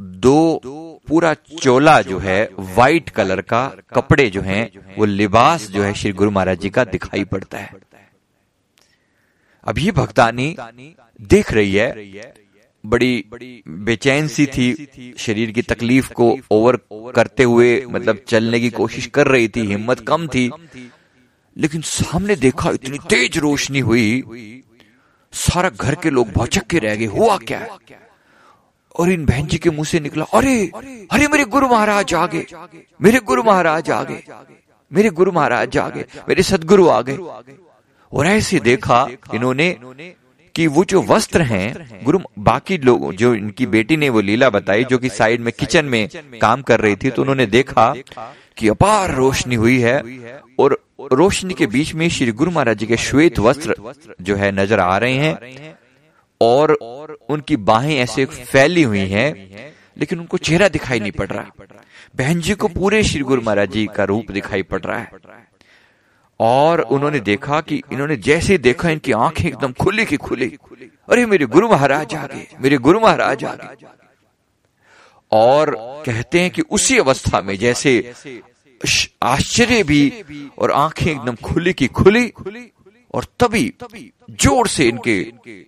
दो 0.01 0.61
पूरा 1.09 1.35
चोला 1.35 2.01
जो 2.03 2.19
है 2.19 2.49
वाइट 2.77 3.09
कलर 3.09 3.41
का 3.43 3.67
कपड़े 3.95 4.29
जो 4.31 4.41
हैं, 4.43 4.71
वो 4.99 5.05
लिबास 5.05 5.67
जो 5.71 5.83
है 5.83 5.93
श्री 5.95 6.13
गुरु 6.13 6.31
महाराज 6.31 6.61
जी 6.61 6.71
का 6.71 6.85
दिखाई 6.85 7.25
पड़ता 7.25 7.59
है। 7.59 7.73
अब 9.67 9.79
ये 9.79 9.91
भक्तानी 9.93 10.55
देख 11.21 11.53
रही 11.53 11.75
है, 11.75 12.35
बड़ी 12.85 13.25
बेचैन 13.69 14.29
सी 14.29 14.47
थी, 14.47 15.15
शरीर 15.19 15.51
की 15.51 15.63
तकलीफ़ 15.63 16.13
को 16.13 16.37
ओवर 16.51 16.79
करते 17.15 17.43
हुए 17.43 17.85
मतलब 17.87 18.23
चलने 18.29 18.61
की 18.61 18.71
कोशिश 18.71 19.07
कर 19.07 19.29
रही 19.29 19.49
थी, 19.49 19.67
हिम्मत 19.67 20.01
कम 20.01 20.27
थी, 20.29 20.51
लेकिन 21.57 21.81
सामने 21.83 22.37
देखा 22.37 22.71
इतनी 22.71 22.99
तेज 23.09 23.39
रोशनी 23.39 23.79
हुई 23.81 24.23
सारा 25.33 25.69
घर 25.71 25.95
के 25.95 26.11
लोग 26.11 26.31
भौचक 26.33 26.67
के 26.67 26.79
रह 26.79 26.95
गए, 26.97 27.07
हुआ 27.07 27.37
क्या? 27.39 27.67
और 28.95 29.11
इन 29.11 29.25
बहन 29.25 29.47
जी 29.47 29.59
के 29.59 29.71
मुँह 29.71 29.85
से 29.85 30.01
निकला, 30.01 30.25
अरे 30.35 30.71
अरे 31.11 31.29
मेरे 31.29 31.45
गुरु 31.47 31.69
महाराज 31.69 32.15
आ 32.15 32.27
गए, 32.27 32.47
मेरे 33.03 33.21
गुरु 33.21 33.43
महाराज 33.43 33.91
आ 33.91 34.03
गए, 34.05 34.23
मेरे 34.91 35.11
गुरु 35.11 35.33
महाराज 35.33 35.77
आ 35.79 35.89
गए, 35.89 36.05
मेरे 36.29 36.43
सदगुरु 36.43 36.89
आ 36.89 37.01
गए। 37.03 37.19
और 38.13 38.27
ऐसे 38.27 38.61
देखा 38.61 39.07
इन्होंने 39.35 39.77
कि 40.55 40.67
वो 40.67 40.85
जो 40.85 41.03
वस्त्र 41.03 41.43
हैं, 41.43 42.05
गुरु, 42.05 42.19
बाकी 42.39 42.79
लोग, 42.79 43.13
जो 43.15 43.35
इनकी 43.35 43.67
बेटी 43.67 43.97
ने 43.97 44.09
वो 44.09 44.21
लीला 44.21 44.51
बताई, 44.51 44.85
जो 44.85 44.99
कि 44.99 45.09
साइड 45.09 45.41
में 45.41 45.53
किचन 45.53 45.85
में 45.85 46.09
काम 46.43 46.63
कर 46.63 46.81
रही 46.81 46.97
थी 46.97 47.11
तो 47.11 47.23
उन्होंने 47.23 47.47
देखा 47.49 47.93
कि 48.57 48.69
अपार 48.69 49.15
रोशनी 49.15 49.55
हुई 49.55 49.79
है 49.79 50.01
और 50.59 50.79
रोशनी 51.13 51.55
के 51.55 51.67
बीच 51.67 51.95
में 51.95 52.09
श्री 52.09 52.33
गुरु 52.33 52.51
महाराज 52.51 52.79
जी 52.79 52.87
के 52.87 52.97
श्वेत 52.97 53.39
वस्त्र 53.39 53.75
जो 54.21 54.37
है 54.37 54.51
नज़र 54.53 54.81
आ 54.81 54.99
रहे 54.99 55.15
हैं 55.15 55.79
और 56.41 56.73
उनकी 57.29 57.57
बाहें 57.57 57.97
ऐसे 57.97 58.25
फैली 58.25 58.83
हुई 58.83 58.99
हैं, 58.99 59.33
लेकिन 59.99 60.21
उनको 60.21 60.37
चेहरा 60.37 60.69
दिखाई 60.69 61.01
नहीं 61.01 61.13
पड़ 61.13 61.27
रहा। 61.27 61.67
बहन 62.17 62.41
जी 62.41 62.55
को 62.55 62.69
पूरे 62.69 63.03
श्री 63.03 63.21
गुरु 63.21 63.43
महाराज 63.43 63.71
जी 63.71 63.89
का 63.97 64.05
रूप 64.05 64.31
दिखाई 64.31 64.63
पड़ 64.63 64.81
रहा 64.81 64.99
है। 64.99 65.11
और 66.41 66.81
उन्होंने 66.81 67.21
देखा 67.21 67.61
कि 67.61 67.83
इन्होंने 67.93 68.17
जैसे 68.17 68.59
देखा, 68.59 68.91
इनकी 68.91 69.13
आँखें 69.13 69.49
एकदम 69.49 69.73
खुली 69.73 70.05
की 70.05 70.17
खुली। 70.17 70.59
अरे, 71.09 71.27
मेरे 71.27 71.47
गुरु 71.47 71.69
महाराज 71.69 72.15
आ 72.15 72.27
गए, 72.27 72.47
मेरे 72.61 72.77
गुरु 72.77 73.01
महाराज 73.01 73.45
आ 73.45 73.55
गए। 73.55 73.87
और 75.33 75.75
कहते 76.07 76.41
हैं 76.41 76.51
कि 76.51 76.63
उसी 76.63 76.99
अवस्था 76.99 77.41
में 77.41 77.57
जैसे 77.59 78.13
आश्चर्य 79.23 79.83
भी 79.83 80.13
और 80.59 80.71
आँखें 80.71 81.11
एकदम 81.13 81.35
खुली 81.35 81.73
की 81.73 81.87
खुली 81.87 82.33
और 83.15 83.25
तभी 83.41 83.73
ज़ोर 84.31 84.69
से 84.69 84.85
इनके 84.89 85.21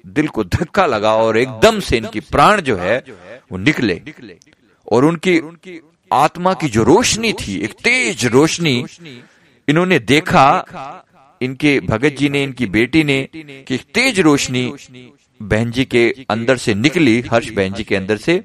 दिल 0.07 0.29
को 0.29 0.45
धक्का 0.45 0.87
लगा 0.87 1.15
और 1.15 1.39
एकदम 1.39 1.81
से 1.81 1.97
इनकी 1.97 2.21
प्राण 2.21 2.61
जो 2.61 2.77
है 2.77 2.99
वो 3.53 3.59
निकले। 3.59 4.01
और 4.93 5.05
उनकी 5.05 5.41
आत्मा 6.13 6.55
की 6.55 6.69
जो 6.69 6.83
रोशनी 6.83 7.33
थी, 7.33 7.57
एक 7.57 7.73
तेज 7.85 8.25
रोशनी, 8.27 8.85
इन्होंने 9.69 9.99
देखा, 9.99 11.05
इनके 11.41 11.81
भगत 11.81 12.17
जी 12.19 12.29
ने, 12.29 12.43
इनकी 12.43 12.67
बेटी 12.67 13.05
ने, 13.05 13.29
कि 13.35 13.79
तेज 13.95 14.21
रोशनी 14.21 14.73
बहन 15.43 15.71
जी 15.71 15.85
के 15.85 16.15
अंदर 16.31 16.57
से 16.57 16.75
निकली 16.75 17.21
हर्ष 17.21 17.51
बहन 17.51 17.73
जी 17.73 17.85
के 17.85 17.97
अंदर 17.97 18.17
से 18.17 18.45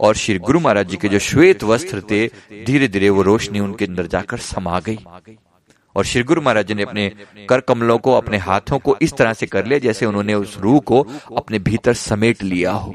और 0.00 0.14
श्री 0.14 0.38
गुरु 0.38 0.60
महाराज 0.60 0.88
जी 0.88 0.96
के 0.96 1.08
जो 1.08 1.18
श्वेत 1.18 1.64
वस्त्र 1.64 2.00
थे 2.00 2.26
धीरे 2.64 2.88
धीरे 2.88 3.10
वो 3.10 3.22
रोशनी 3.22 3.60
उनके 3.60 3.84
अंदर 3.84 4.06
जाकर 4.06 4.38
समा 4.38 4.80
गई। 4.80 4.98
और 5.96 6.04
श्री 6.04 6.22
गुरु 6.22 6.42
महाराज 6.42 6.66
जी 6.66 6.74
ने 6.74 6.82
अपने 6.82 7.08
कर 7.48 7.60
कमलों 7.60 7.98
को, 7.98 8.12
अपने 8.12 8.36
हाथों 8.36 8.78
को 8.78 8.96
इस 9.02 9.12
तरह 9.12 9.32
से 9.32 9.46
कर 9.46 9.66
लिया 9.66 9.78
जैसे 9.78 10.06
उन्होंने 10.06 10.34
उस 10.34 10.58
रूह 10.58 10.80
को 10.80 11.06
अपने 11.36 11.58
भीतर 11.58 11.94
समेट 11.94 12.42
लिया 12.42 12.72
हो। 12.72 12.94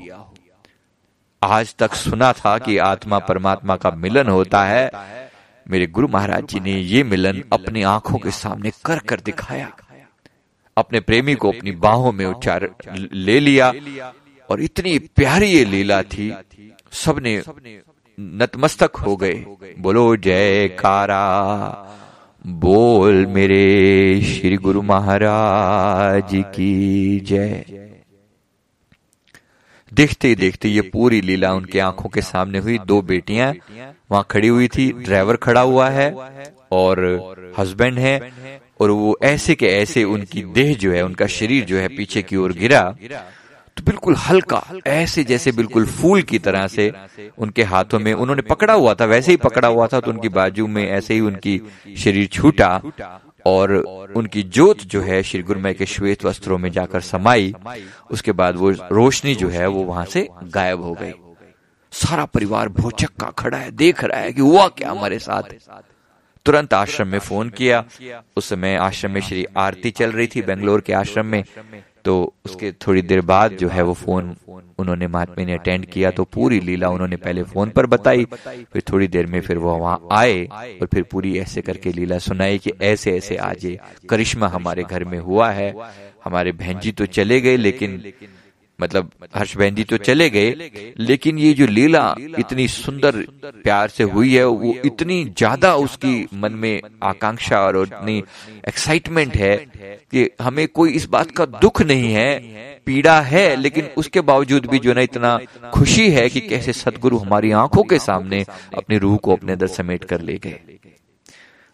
आज 1.44 1.75
तक 1.75 1.94
सुना 1.94 2.34
था 2.34 2.58
कि 2.58 2.77
आत्मा 2.77 3.20
परमात्मा 3.20 3.75
का 3.75 3.91
मिलन 3.91 4.27
होता 4.27 4.63
है। 4.63 4.91
मेरे 5.72 5.88
गुरु 5.88 6.08
महाराज 6.08 6.44
जी 6.44 6.60
ने 6.60 6.79
ये 6.79 7.03
मिलन 7.03 7.44
अपनी 7.53 7.84
आँखों 7.84 8.18
के 8.18 8.32
सामने 8.32 8.72
कर 8.86 9.00
कर 9.00 9.20
दिखाया। 9.20 9.72
अपने 10.79 11.00
प्रेमी 11.01 11.36
को 11.36 11.51
अपनी 11.51 11.71
बाहों 11.79 12.12
में 12.12 12.25
उच्चार 12.25 12.69
ले 13.13 13.39
लिया 13.39 13.71
और 14.50 14.62
इतनी 14.62 14.98
प्यारी 15.15 15.48
ये 15.48 15.63
लीला 15.65 16.01
थी, 16.05 16.31
सबने 16.95 17.41
नतमस्तक 18.17 18.95
हो 18.98 19.15
गए। 19.17 19.33
बोलो 19.79 20.15
जय 20.17 20.67
कारा 20.79 21.25
बोल 22.45 23.25
मेरे 23.27 24.21
श्री 24.24 24.57
गुरु 24.57 24.81
महाराज 24.83 26.31
की 26.55 27.19
जय। 27.19 27.88
देखते 29.91 30.33
देखते 30.36 30.69
ये 30.69 30.81
पूरी 30.83 31.19
लीला 31.21 31.51
उनके 31.53 31.79
आँखों 31.79 32.09
के 32.09 32.21
सामने 32.21 32.59
हुई। 32.59 32.77
दो 32.79 33.01
बेटियाँ 33.01 33.53
वहाँ 34.12 34.25
खड़ी 34.31 34.48
हुई 34.48 34.67
थी, 34.67 34.91
ड्राइवर 34.93 35.36
खड़ा 35.38 35.62
हुआ 35.62 35.89
है 35.89 36.12
और 36.71 37.53
हस्बैंड 37.57 38.00
है। 38.00 38.19
और 38.79 38.91
वो 38.91 39.17
ऐसे 39.24 39.55
के 39.55 39.67
ऐसे 39.67 40.03
उनकी 40.03 40.41
देह 40.43 40.75
जो 40.75 40.91
है 40.91 41.01
उनका 41.05 41.27
शरीर 41.27 41.65
जो 41.65 41.77
है 41.77 41.88
पीछे 41.88 42.21
की 42.21 42.36
ओर 42.36 42.53
गिरा 42.53 42.95
तो 43.77 43.83
बिल्कुल 43.83 44.15
हल्का 44.15 44.63
ऐसे 44.88 45.24
जैसे 45.24 45.51
बिल्कुल 45.51 45.86
फूल 45.86 46.21
की 46.21 46.39
तरह 46.39 46.67
से 46.67 46.91
उनके 47.38 47.63
हाथों 47.63 48.00
में 48.00 48.13
उन्होंने 48.13 48.41
पकड़ा 48.41 48.74
हुआ 48.74 48.93
था 48.93 49.05
वैसे 49.05 49.31
ही 49.31 49.38
पकड़ा 49.38 49.67
हुआ 49.67 49.88
था 49.88 50.00
तो 50.00 50.12
उनकी 50.12 50.29
बाजू 50.29 50.67
में 50.67 50.88
ऐसे 50.89 51.13
ही 51.13 51.19
उनकी 51.19 51.62
शरीर 51.98 52.27
छूटा 52.27 52.81
और 53.45 53.71
उनकी 54.15 54.43
ज्योत 54.43 54.81
जो 54.81 55.01
है 55.01 55.24
श्री 55.24 55.41
गुरुमय 55.43 55.74
के 55.74 55.86
श्वेत 55.86 56.25
वस्त्रों 56.25 56.57
में 56.57 56.71
जाकर 56.71 57.01
समाई 57.01 57.53
उसके 58.12 58.31
बाद 58.31 58.55
वो 58.55 58.71
रोशनी 58.91 59.36
जो 59.36 59.50
है 59.50 59.67
वो 59.67 59.83
वहाँ 59.83 60.05
से 60.05 60.27
गायब 60.43 60.81
हो 60.81 60.93
गई। 60.93 61.13
सारा 61.91 62.25
परिवार 62.25 62.69
भोचक्का 62.69 63.29
खड़ा 63.38 63.57
है 63.57 63.71
देख 63.71 64.03
रहा 64.03 64.19
है 64.19 64.33
कि 64.33 64.41
हुआ 64.41 64.67
क्या 64.67 64.91
हमारे 64.91 65.19
साथ। 65.19 65.43
तुरंत 66.50 66.74
आश्रम 66.74 67.08
में 67.08 67.20
फ़ोन 67.20 67.50
किया। 67.50 67.84
उस 68.38 68.48
समय 68.50 68.75
आश्रम 68.75 69.12
में 69.12 69.22
श्री 69.22 69.46
आरती 69.58 69.89
चल 69.91 70.12
रही 70.12 70.27
थी 70.27 70.41
बेंगलोर 70.41 70.82
के 70.82 70.94
आश्रम 70.94 71.25
में। 71.25 71.44
तो 72.06 72.13
उसके 72.46 72.72
थोड़ी 72.82 73.01
देर 73.01 73.22
बाद 73.22 73.51
जो 73.51 73.68
है 73.70 73.84
वो 73.84 73.94
फ़ोन 73.94 74.36
उन्होंने 74.79 75.08
महात्मा 75.08 75.46
ने 75.46 75.53
अटेंड 75.53 75.86
किया 75.86 76.12
तो 76.12 76.24
पूरी 76.24 76.60
लीला 76.60 76.89
उन्होंने 76.89 77.15
पहले 77.15 77.44
फ़ोन 77.44 77.70
पर 77.70 77.86
बताई। 77.86 78.25
फिर 78.25 78.82
थोड़ी 78.89 79.08
देर 79.08 79.25
में 79.25 79.39
फिर 79.41 79.58
वो 79.58 79.75
वहाँ 79.77 80.00
आए 80.12 80.44
और 80.46 80.88
फिर 80.88 81.03
पूरी 81.03 81.38
ऐसे 81.39 81.62
करके 81.62 81.91
लीला 81.91 82.18
सुनाई 82.20 82.58
कि 82.58 82.72
ऐसे 82.82 83.15
ऐसे 83.18 83.36
आज 83.44 83.77
करिश्मा 84.10 84.48
हमारे 84.48 84.84
घर 84.84 85.03
में 85.03 85.20
हुआ 85.20 85.51
है। 85.51 85.74
हमारे 86.25 86.51
बहन 86.53 86.79
जी 86.79 86.91
तो 86.91 87.06
चले 87.08 87.41
गए, 87.41 87.58
लेकिन 87.58 88.01
मतलब 88.81 89.12
हर्ष 89.36 89.55
बहन 89.57 89.75
जी 89.75 89.83
तो 89.83 89.98
चले 89.98 90.29
गए 90.29 90.69
लेकिन 91.00 91.38
ये 91.38 91.53
जो 91.53 91.67
लीला 91.67 92.03
इतनी 92.39 92.67
सुंदर 92.67 93.15
प्यार 93.63 93.89
से 93.89 94.03
हुई 94.03 94.36
है 94.36 94.45
वो 94.45 94.74
इतनी 94.86 95.24
ज़्यादा 95.38 95.74
उसकी 95.75 96.27
मन 96.33 96.53
में 96.53 96.81
आकांक्षा 97.03 97.59
और 97.59 97.81
इतनी 97.83 98.17
एक्साइटमेंट 98.67 99.36
है 99.36 99.55
कि 100.12 100.29
हमें 100.41 100.67
कोई 100.67 100.91
इस 100.91 101.05
बात 101.05 101.31
का 101.31 101.45
दुख 101.45 101.81
नहीं 101.81 102.13
है 102.13 102.39
पीड़ा 102.86 103.19
है 103.21 103.55
लेकिन 103.55 103.89
उसके 103.98 104.21
बावजूद 104.21 104.65
भी 104.65 104.79
जो 104.79 104.93
ना 104.93 105.01
इतना 105.01 105.38
खुशी 105.74 106.09
है 106.09 106.29
कि 106.29 106.41
कैसे 106.41 106.74
सदगुरु 106.74 107.17
हमारी 107.17 107.51
आँखों 107.51 107.83
के 107.83 108.00
सामने 108.00 108.45
अपनी 108.77 108.98
रूह 108.98 109.17
को 109.17 109.33
अपने 109.33 109.51
अंदर 109.51 109.67
समेट 109.67 110.03
कर 110.03 110.21
ले 110.21 110.38
गए। 110.38 110.59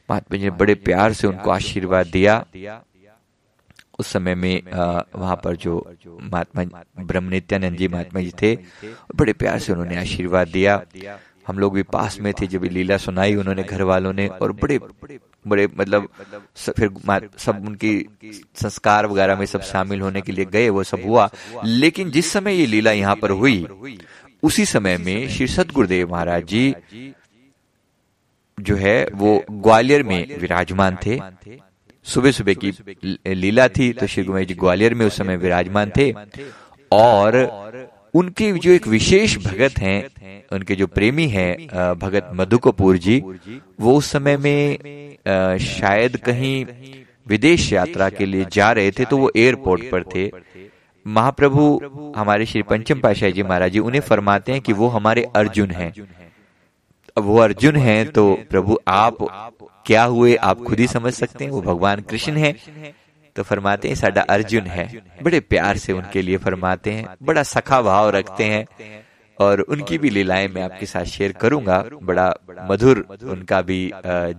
महात्मा 0.09 0.38
जी 0.38 0.43
ने 0.43 0.50
बड़े 0.50 0.75
प्यार 0.75 1.13
से 1.13 1.27
उनको 1.27 1.51
आशीर्वाद 1.51 2.07
दिया। 2.07 2.45
उस 3.99 4.07
समय 4.07 4.35
में 4.35 4.61
वहाँ 5.15 5.35
पर 5.43 5.55
जो 5.55 5.73
महात्मा 6.23 6.63
ब्रह्म 7.03 7.29
नित्यानंद 7.29 7.77
जी 7.77 7.87
महात्मा 7.87 8.21
जी 8.21 8.31
थे 8.41 8.55
बड़े 9.15 9.33
प्यार 9.33 9.59
से 9.59 9.71
उन्होंने 9.73 9.97
आशीर्वाद 9.97 10.47
दिया। 10.47 10.81
हम 11.47 11.59
लोग 11.59 11.73
भी 11.73 11.83
पास 11.83 12.19
में 12.19 12.33
थे 12.33 12.47
जब 12.47 12.63
लीला 12.63 12.97
सुनाई 12.97 13.35
उन्होंने 13.35 13.63
घर 13.63 13.81
वालों 13.83 14.13
ने 14.13 14.27
और 14.27 14.51
बड़े 14.51 14.79
बड़े 15.45 15.67
मतलब 15.77 16.07
फिर 16.57 16.89
सब 17.37 17.65
उनकी 17.67 17.93
संस्कार 18.55 19.05
वगैरह 19.05 19.35
में 19.35 19.45
सब 19.45 19.61
शामिल 19.63 20.01
होने 20.01 20.21
के 20.21 20.31
लिए 20.31 20.45
गए 20.45 20.69
वो 20.69 20.83
सब 20.83 21.01
हुआ। 21.05 21.29
लेकिन 21.65 22.11
जिस 22.11 22.31
समय 22.31 22.55
ये 22.55 22.65
लीला 22.65 22.91
यहाँ 22.91 23.15
पर 23.15 23.31
हुई 23.31 23.65
उसी 24.43 24.65
समय 24.65 24.97
में 24.97 25.29
श्री 25.29 25.47
सतगुरुदेव 25.47 26.11
महाराज 26.11 26.43
जी 26.45 27.13
जो 28.57 28.75
है 28.75 28.97
वो 29.13 29.43
ग्वालियर 29.51 30.03
में 30.03 30.37
विराजमान 30.39 30.97
थे। 31.05 31.19
सुबह 32.05 32.31
सुबह 32.31 32.53
की 32.53 32.71
लीला 33.35 33.67
थी 33.69 33.91
तो 33.93 34.07
श्री 34.07 34.24
गुमेश 34.24 34.47
जी 34.47 34.53
ग्वालियर 34.55 34.93
में 34.93 35.05
उस 35.05 35.17
समय 35.17 35.38
विराजमान 35.38 35.91
थे। 35.97 36.12
और 36.91 37.38
उनके 38.13 38.51
जो 38.53 38.71
एक 38.71 38.88
विशेष 38.88 39.38
भगत 39.38 39.79
हैं, 39.79 40.43
उनके 40.51 40.75
जो 40.75 40.88
प्रेमी 40.88 41.27
हैं 41.27 41.55
भगत 42.00 42.29
मधु 42.33 42.57
कपूर 42.57 42.97
जी, 42.97 43.19
वो 43.79 43.95
उस 43.97 44.12
समय 44.12 44.38
में 44.38 45.57
शायद 45.59 46.17
कहीं 46.17 46.65
विदेश 47.27 47.71
यात्रा 47.74 48.09
के 48.09 48.25
लिए 48.25 48.45
जा 48.51 48.71
रहे 48.71 48.91
थे 48.91 49.05
तो 49.05 49.17
वो 49.17 49.31
एयरपोर्ट 49.35 49.89
पर 49.91 50.03
थे। 50.15 50.29
महाप्रभु 51.05 52.13
हमारे 52.15 52.45
श्री 52.45 52.62
पंचम 52.63 53.00
पाशाह 53.00 53.29
जी 53.29 53.43
महाराज 53.43 53.71
जी 53.71 53.79
उन्हें 53.79 54.01
फरमाते 54.01 54.51
हैं 54.51 54.62
कि 54.62 54.74
वो 54.74 54.88
हमारे 54.88 55.24
अर्जुन 55.35 55.71
हैं। 55.71 55.91
वो 57.17 57.38
अर्जुन 57.39 57.75
हैं 57.75 58.12
तो 58.12 58.34
प्रभु, 58.50 58.77
आप 58.88 59.17
क्या 59.86 60.03
हुए? 60.03 60.36
आप 60.36 60.62
खुद 60.62 60.79
ही 60.79 60.88
समझ 60.88 61.13
सकते 61.13 61.43
हैं, 61.43 61.51
वो 61.51 61.62
भगवान 61.62 62.01
कृष्ण 62.01 62.38
है। 62.38 62.55
तो 63.36 63.43
फरमाते 63.43 63.88
हैं, 63.88 63.95
साडा 63.95 64.22
अर्जुन 64.22 64.67
है। 64.67 64.88
बड़े 65.24 65.39
प्यार 65.39 65.77
से 65.77 65.93
उनके 65.93 66.22
लिए 66.22 66.38
फरमाते 66.38 66.91
हैं, 66.91 67.07
बड़ा 67.24 67.43
सखा 67.43 67.81
भाव 67.81 68.10
रखते 68.10 68.43
हैं। 68.43 68.65
और 69.39 69.60
उनकी 69.60 69.98
भी 69.98 70.10
लीलाएँ 70.10 70.48
मैं 70.48 70.62
आपके 70.62 70.86
साथ 70.86 71.03
शेयर 71.03 71.31
करूँगा। 71.31 71.84
बड़ा 72.03 72.34
मधुर 72.72 73.05
उनका 73.24 73.62
भी 73.62 73.91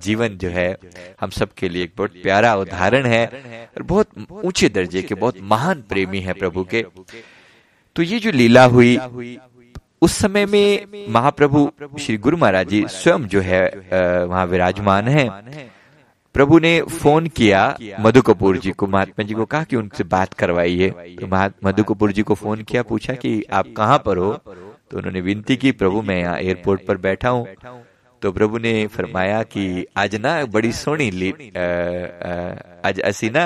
जीवन 0.02 0.36
जो 0.38 0.48
है, 0.48 0.76
हम 1.20 1.30
सब 1.30 1.52
के 1.52 1.68
लिए 1.68 1.84
एक 1.84 1.92
बहुत 1.96 2.12
प्यारा 2.22 2.54
उदाहरण 2.54 3.06
है। 3.06 3.26
और 3.26 3.82
बहुत 3.82 4.08
ऊँचे 4.44 4.68
दर्जे 4.68 5.02
के, 5.02 5.14
बहुत 5.14 5.36
महान 5.42 5.82
प्रेमी 5.88 6.20
है 6.20 6.32
प्रभु 6.32 6.64
के। 6.64 6.84
तो 7.96 8.02
ये 8.02 8.18
जो 8.18 8.30
लीला 8.30 8.64
हुई 8.64 8.98
उस 10.02 10.12
समय 10.12 10.46
में 10.46 11.06
महाप्रभु 11.08 11.70
श्री 12.00 12.16
गुरु 12.16 12.36
महाराज 12.36 12.68
जी 12.68 12.84
स्वयं 12.88 13.26
जो 13.26 13.40
है 13.40 13.62
वहाँ 14.26 14.44
विराजमान 14.46 15.08
है। 15.08 15.28
प्रभु 16.34 16.58
ने 16.58 16.80
फ़ोन 16.82 17.26
किया 17.28 17.76
मधु 18.00 18.22
कपूर 18.22 18.58
जी 18.58 18.70
को। 18.70 18.86
महात्मा 18.86 19.24
जी 19.24 19.34
को 19.34 19.44
कहा 19.44 19.64
कि 19.64 19.76
उनसे 19.76 20.04
बात 20.04 20.34
करवाइए। 20.34 20.90
तो 21.20 21.26
मधु 21.66 21.84
कपूर 21.84 22.12
जी 22.12 22.22
को 22.22 22.34
फ़ोन 22.34 22.62
किया, 22.62 22.82
पूछा 22.82 23.14
कि 23.14 23.42
आप 23.52 23.66
कहाँ 23.76 23.98
पर 24.06 24.16
हो? 24.16 24.32
तो 24.90 24.96
उन्होंने 24.98 25.20
विनती 25.20 25.56
की, 25.56 25.72
प्रभु, 25.72 26.02
मैं 26.02 26.20
यहाँ 26.20 26.36
एयरपोर्ट 26.38 26.84
पर 26.86 26.96
बैठा 26.98 27.28
हूँ। 27.28 27.46
तो 28.21 28.31
प्रभु 28.31 28.57
ने 28.57 28.73
फरमाया 28.89 29.41
कि 29.45 29.63
आज 29.97 30.15
ना 30.17 30.33
बड़ी 30.47 30.71
सोहनी 30.73 31.09
ली 31.11 31.31
ਅੱਜ 32.87 32.99
ਅਸੀਂ 33.09 33.31
ਨਾ 33.31 33.45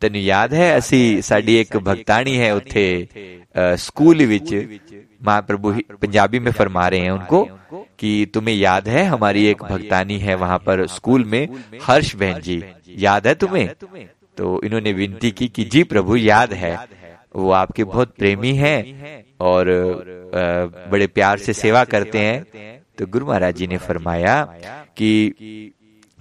ਤੈਨੂੰ 0.00 0.20
ਯਾਦ 0.22 0.54
ਹੈ 0.54 0.66
ਅਸੀਂ 0.78 1.22
ਸਾਡੀ 1.22 1.58
ਇੱਕ 1.60 1.76
ਭਗਤਾਣੀ 1.78 2.38
ਹੈ 2.40 2.52
ਉੱਥੇ 2.54 2.84
स्कूल 3.78 4.20
विच 4.24 4.50
महाप्रभु 5.20 5.70
पंजाबी 5.94 6.38
में 6.38 6.50
फरमा 6.52 6.86
रहे 6.88 7.00
हैं 7.00 7.10
उनको 7.10 7.40
कि 7.98 8.10
तुम्हें 8.34 8.54
याद 8.56 8.88
है 8.88 9.02
हमारी 9.04 9.44
एक 9.46 9.62
भक्तानी 9.64 10.18
है 10.18 10.34
वहां 10.36 10.58
पर 10.60 10.86
स्कूल 10.88 11.24
में 11.26 11.42
हर्ष 11.82 12.14
बहन 12.16 12.40
जी 12.40 12.56
याद 12.98 13.26
है 13.26 13.34
तुम्हें 13.36 13.66
तो 14.36 14.52
इन्होंने 14.64 14.92
विनती 14.94 15.30
की 15.32 15.48
कि 15.50 15.64
जी 15.66 15.82
प्रभु 15.86 16.16
याद 16.18 16.52
है 16.54 16.72
वो 17.36 17.50
आपके 17.54 17.84
बहुत 17.86 18.14
प्रेमी 18.18 18.54
हैं 18.56 18.78
और 19.42 19.72
बड़े 20.88 21.06
प्यार 21.08 21.38
से 21.40 21.52
सेवा 21.54 21.84
करते 21.86 22.18
हैं 22.20 22.38
तो 22.96 23.06
गुरु 23.06 23.26
महाराज 23.26 23.54
जी 23.56 23.66
ने 23.66 23.78
फरमाया 23.78 24.34
कि 24.96 25.10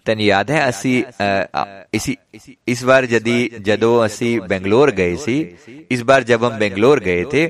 ਤੈਨੂੰ 0.06 0.26
ਯਾਦ 0.26 0.52
ਹੈ 0.52 0.60
ਅਸੀਂ 0.70 0.98
इसी 1.98 2.14
इस 2.68 2.82
बार 2.84 3.06
यदि 3.12 3.38
जदो 3.68 3.90
असी 3.98 4.30
बेंगलोर 4.52 4.92
गए 4.92 5.16
सी 5.16 5.36
इस 5.92 6.02
बार 6.02 6.24
जब 6.24 6.44
हम 6.46 6.58
बेंगलोर 6.58 7.00
गए 7.00 7.24
थे 7.34 7.44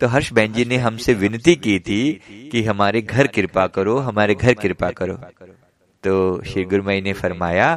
तो 0.00 0.06
हर्ष 0.06 0.32
बहन 0.32 0.52
जी 0.52 0.64
ने 0.64 0.76
हमसे 0.76 1.14
विनती 1.14 1.54
की 1.64 1.78
थी 1.88 2.00
कि 2.52 2.62
हमारे 2.64 3.02
घर 3.04 3.26
कृपा 3.36 3.66
करो 3.76 3.96
हमारे 4.08 4.34
घर 4.36 4.54
कृपा 4.62 4.90
करो 5.00 5.16
तो 6.04 6.14
श्री 6.44 6.64
गुरुमई 6.64 7.00
ने 7.00 7.12
फरमाया 7.12 7.68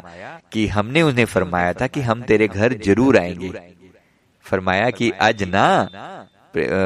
कि 0.53 0.67
हमने 0.67 1.01
उन्हें 1.01 1.25
फरमाया 1.25 1.73
था 1.73 1.87
कि 1.87 2.01
हम 2.01 2.21
तेरे 2.23 2.47
घर 2.49 2.73
जरूर 2.85 3.17
आएंगे 3.17 3.51
फरमाया 4.45 4.89
कि 4.91 5.11
आज 5.21 5.43
ना 5.49 5.67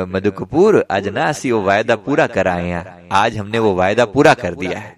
मधु 0.08 0.30
कपूर 0.30 0.84
आज 0.90 1.08
ना 1.08 1.30
वो 1.30 1.62
वायदा 1.62 1.96
पूरा 1.96 2.26
कराए 2.26 2.68
हैं। 2.68 3.08
आज 3.12 3.36
हमने 3.36 3.58
वो 3.58 3.74
वायदा 3.74 4.04
पूरा 4.04 4.34
कर 4.34 4.54
दिया 4.54 4.78
है। 4.78 4.96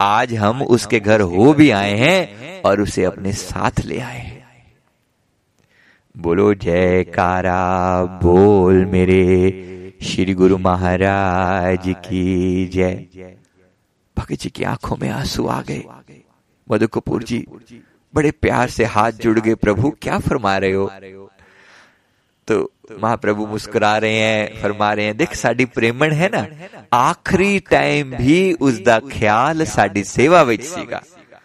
आज 0.00 0.34
हम 0.34 0.62
उसके 0.62 1.00
घर 1.00 1.20
हो 1.20 1.52
भी 1.54 1.70
आए 1.70 1.96
हैं 1.96 2.62
और 2.62 2.80
उसे 2.80 3.04
अपने 3.04 3.32
साथ 3.32 3.80
ले 3.84 4.00
आए 4.00 4.18
हैं। 4.18 4.46
बोलो, 6.16 6.54
जयकारा, 6.54 8.04
बोल 8.04 8.84
मेरे 8.84 9.96
श्री 10.02 10.34
गुरु 10.34 10.58
महाराज 10.58 11.82
की 11.88 12.66
जय। 12.66 13.06
भगत 14.16 14.32
जी 14.32 14.50
की 14.50 14.64
आँखों 14.64 14.96
में 14.96 15.08
आँसू 15.10 15.46
आ 15.46 15.62
गए। 15.62 15.84
मधु 16.70 16.88
कपूर 16.88 17.22
जी, 17.22 17.46
बड़े 18.14 18.30
प्यार 18.30 18.68
से 18.68 18.84
हाथ 18.84 19.12
जुड़ 19.12 19.38
गए, 19.38 19.54
प्रभु, 19.54 19.90
क्या 20.02 20.18
फरमा 20.18 20.56
रहे 20.56 20.72
हो? 20.72 20.90
तो 22.48 22.72
महाप्रभु 23.02 23.46
मुस्कुरा 23.46 23.98
रहे 23.98 24.18
हैं, 24.18 24.62
फरमा 24.62 24.92
रहे 24.92 25.04
हैं, 25.04 25.16
देख, 25.16 25.34
साड़ी 25.34 25.64
प्रेमण 25.64 26.12
है 26.12 26.28
ना? 26.28 26.46
आखिरी 26.92 27.58
टाइम 27.58 28.10
भी 28.10 28.52
उसका 28.52 28.98
ख्याल 28.98 29.64
साड़ी 29.64 30.04
सेवा 30.04 30.42
विच 30.42 30.62
सीगा। 30.62 31.02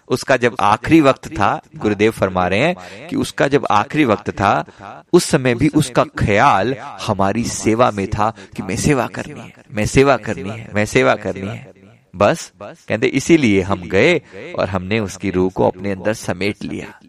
उसका 0.07 0.37
जब 0.37 0.55
आखिरी 0.59 1.01
वक्त 1.01 1.27
था, 1.27 1.61
गुरुदेव 1.75 2.11
फरमा 2.11 2.47
रहे 2.47 2.59
हैं 2.59 3.07
कि 3.07 3.15
उसका 3.15 3.47
जब 3.47 3.67
आखिरी 3.71 4.05
वक्त 4.05 4.29
था, 4.29 4.65
उस 5.13 5.25
समय 5.25 5.55
भी 5.55 5.67
उसका 5.67 6.03
ख्याल 6.03 6.75
हमारी 6.79 7.43
सेवा 7.43 7.91
में 7.91 8.07
था 8.07 8.33
कि 8.55 8.63
मैं 8.63 8.75
सेवा 8.75 9.07
करनी 9.07 9.39
है, 9.39 9.53
मैं 9.71 9.85
सेवा 9.85 10.17
करनी 10.17 10.49
है, 10.49 10.69
मैं 10.73 10.85
सेवा 10.85 11.15
करनी 11.15 11.47
है। 11.47 11.73
बस, 12.15 12.51
कहते, 12.61 13.07
इसीलिए 13.07 13.61
हम 13.61 13.81
गए 13.81 14.21
और 14.59 14.69
हमने 14.69 14.99
उसकी 14.99 15.29
रूह 15.31 15.49
को 15.49 15.67
अपने 15.67 15.91
अंदर 15.91 16.13
समेट 16.13 16.63
लिया। 16.63 16.99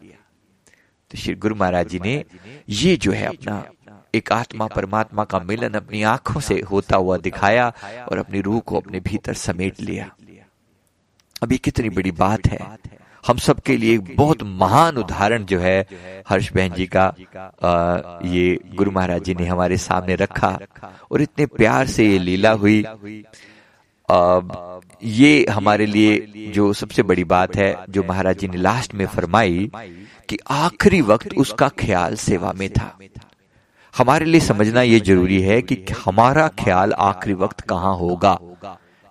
तो 1.11 1.19
श्री 1.19 1.35
गुरु 1.35 1.55
महाराज 1.55 1.89
जी 1.89 1.99
ने, 1.99 2.25
ये 2.69 2.97
जो 2.97 3.13
है 3.13 3.27
अपना 3.27 3.65
एक 4.15 4.33
आत्मा 4.33 4.67
परमात्मा 4.67 5.25
का 5.25 5.39
मिलन 5.39 5.75
अपनी 5.75 6.03
आँखों 6.03 6.41
से 6.41 6.61
होता 6.61 6.97
हुआ 6.97 7.17
दिखाया 7.17 7.73
और 8.09 8.19
अपनी 8.19 8.41
रूह 8.41 8.61
को 8.61 8.77
अपने 8.77 9.01
भीतर 9.01 9.35
समेट 9.35 9.81
लिया। 9.81 10.11
अभी 11.43 11.59
कितनी 11.59 11.91
बड़ी 11.91 12.11
बात 12.11 12.47
है। 12.47 12.79
हम 13.27 13.37
सब 13.37 13.61
के 13.61 13.77
लिए 13.77 13.95
एक 13.95 14.17
बहुत 14.17 14.43
महान 14.43 14.97
उदाहरण 14.97 15.45
जो 15.45 15.59
है 15.59 15.87
हर्ष 16.29 16.53
बहन 16.53 16.73
जी 16.73 16.87
का 16.87 17.05
आ, 17.65 18.19
ये 18.29 18.61
गुरु 18.75 18.91
महाराज 18.91 19.23
जी 19.23 19.35
ने 19.35 19.47
हमारे 19.47 19.77
सामने 19.77 20.15
रखा 20.15 20.59
और 21.13 21.23
इतने 21.23 21.47
प्यार 21.47 21.87
से 21.87 22.09
ये 22.09 22.19
लीला 22.19 22.51
हुई। 22.51 22.85
आ, 24.09 24.41
ये 25.03 25.47
हमारे 25.51 25.87
लिए 25.87 26.19
जो 26.55 26.73
सबसे 26.73 27.03
बड़ी 27.03 27.25
बात 27.25 27.57
है 27.57 27.75
जो 27.91 28.03
महाराज 28.03 28.39
जी 28.39 28.49
ने 28.49 28.57
लास्ट 28.57 28.95
में 28.95 29.07
फरमाई 29.07 29.71
कि 30.29 30.39
आखिरी 30.51 31.01
वक्त 31.01 31.35
उसका 31.35 31.69
ख्याल 31.69 32.17
सेवा 32.17 32.53
में 32.53 32.71
था। 32.71 32.99
हमारे 33.95 34.25
लिए 34.25 34.41
समझना 34.41 34.83
ये 34.83 35.01
ज़रूरी 35.01 35.41
है 35.43 35.61
कि 35.63 35.77
हमारा 36.05 36.49
ख्याल 36.59 36.93
आखिरी 36.93 37.35
वक्त 37.35 37.61
कहाँ 37.61 37.97
होगा। 37.97 38.39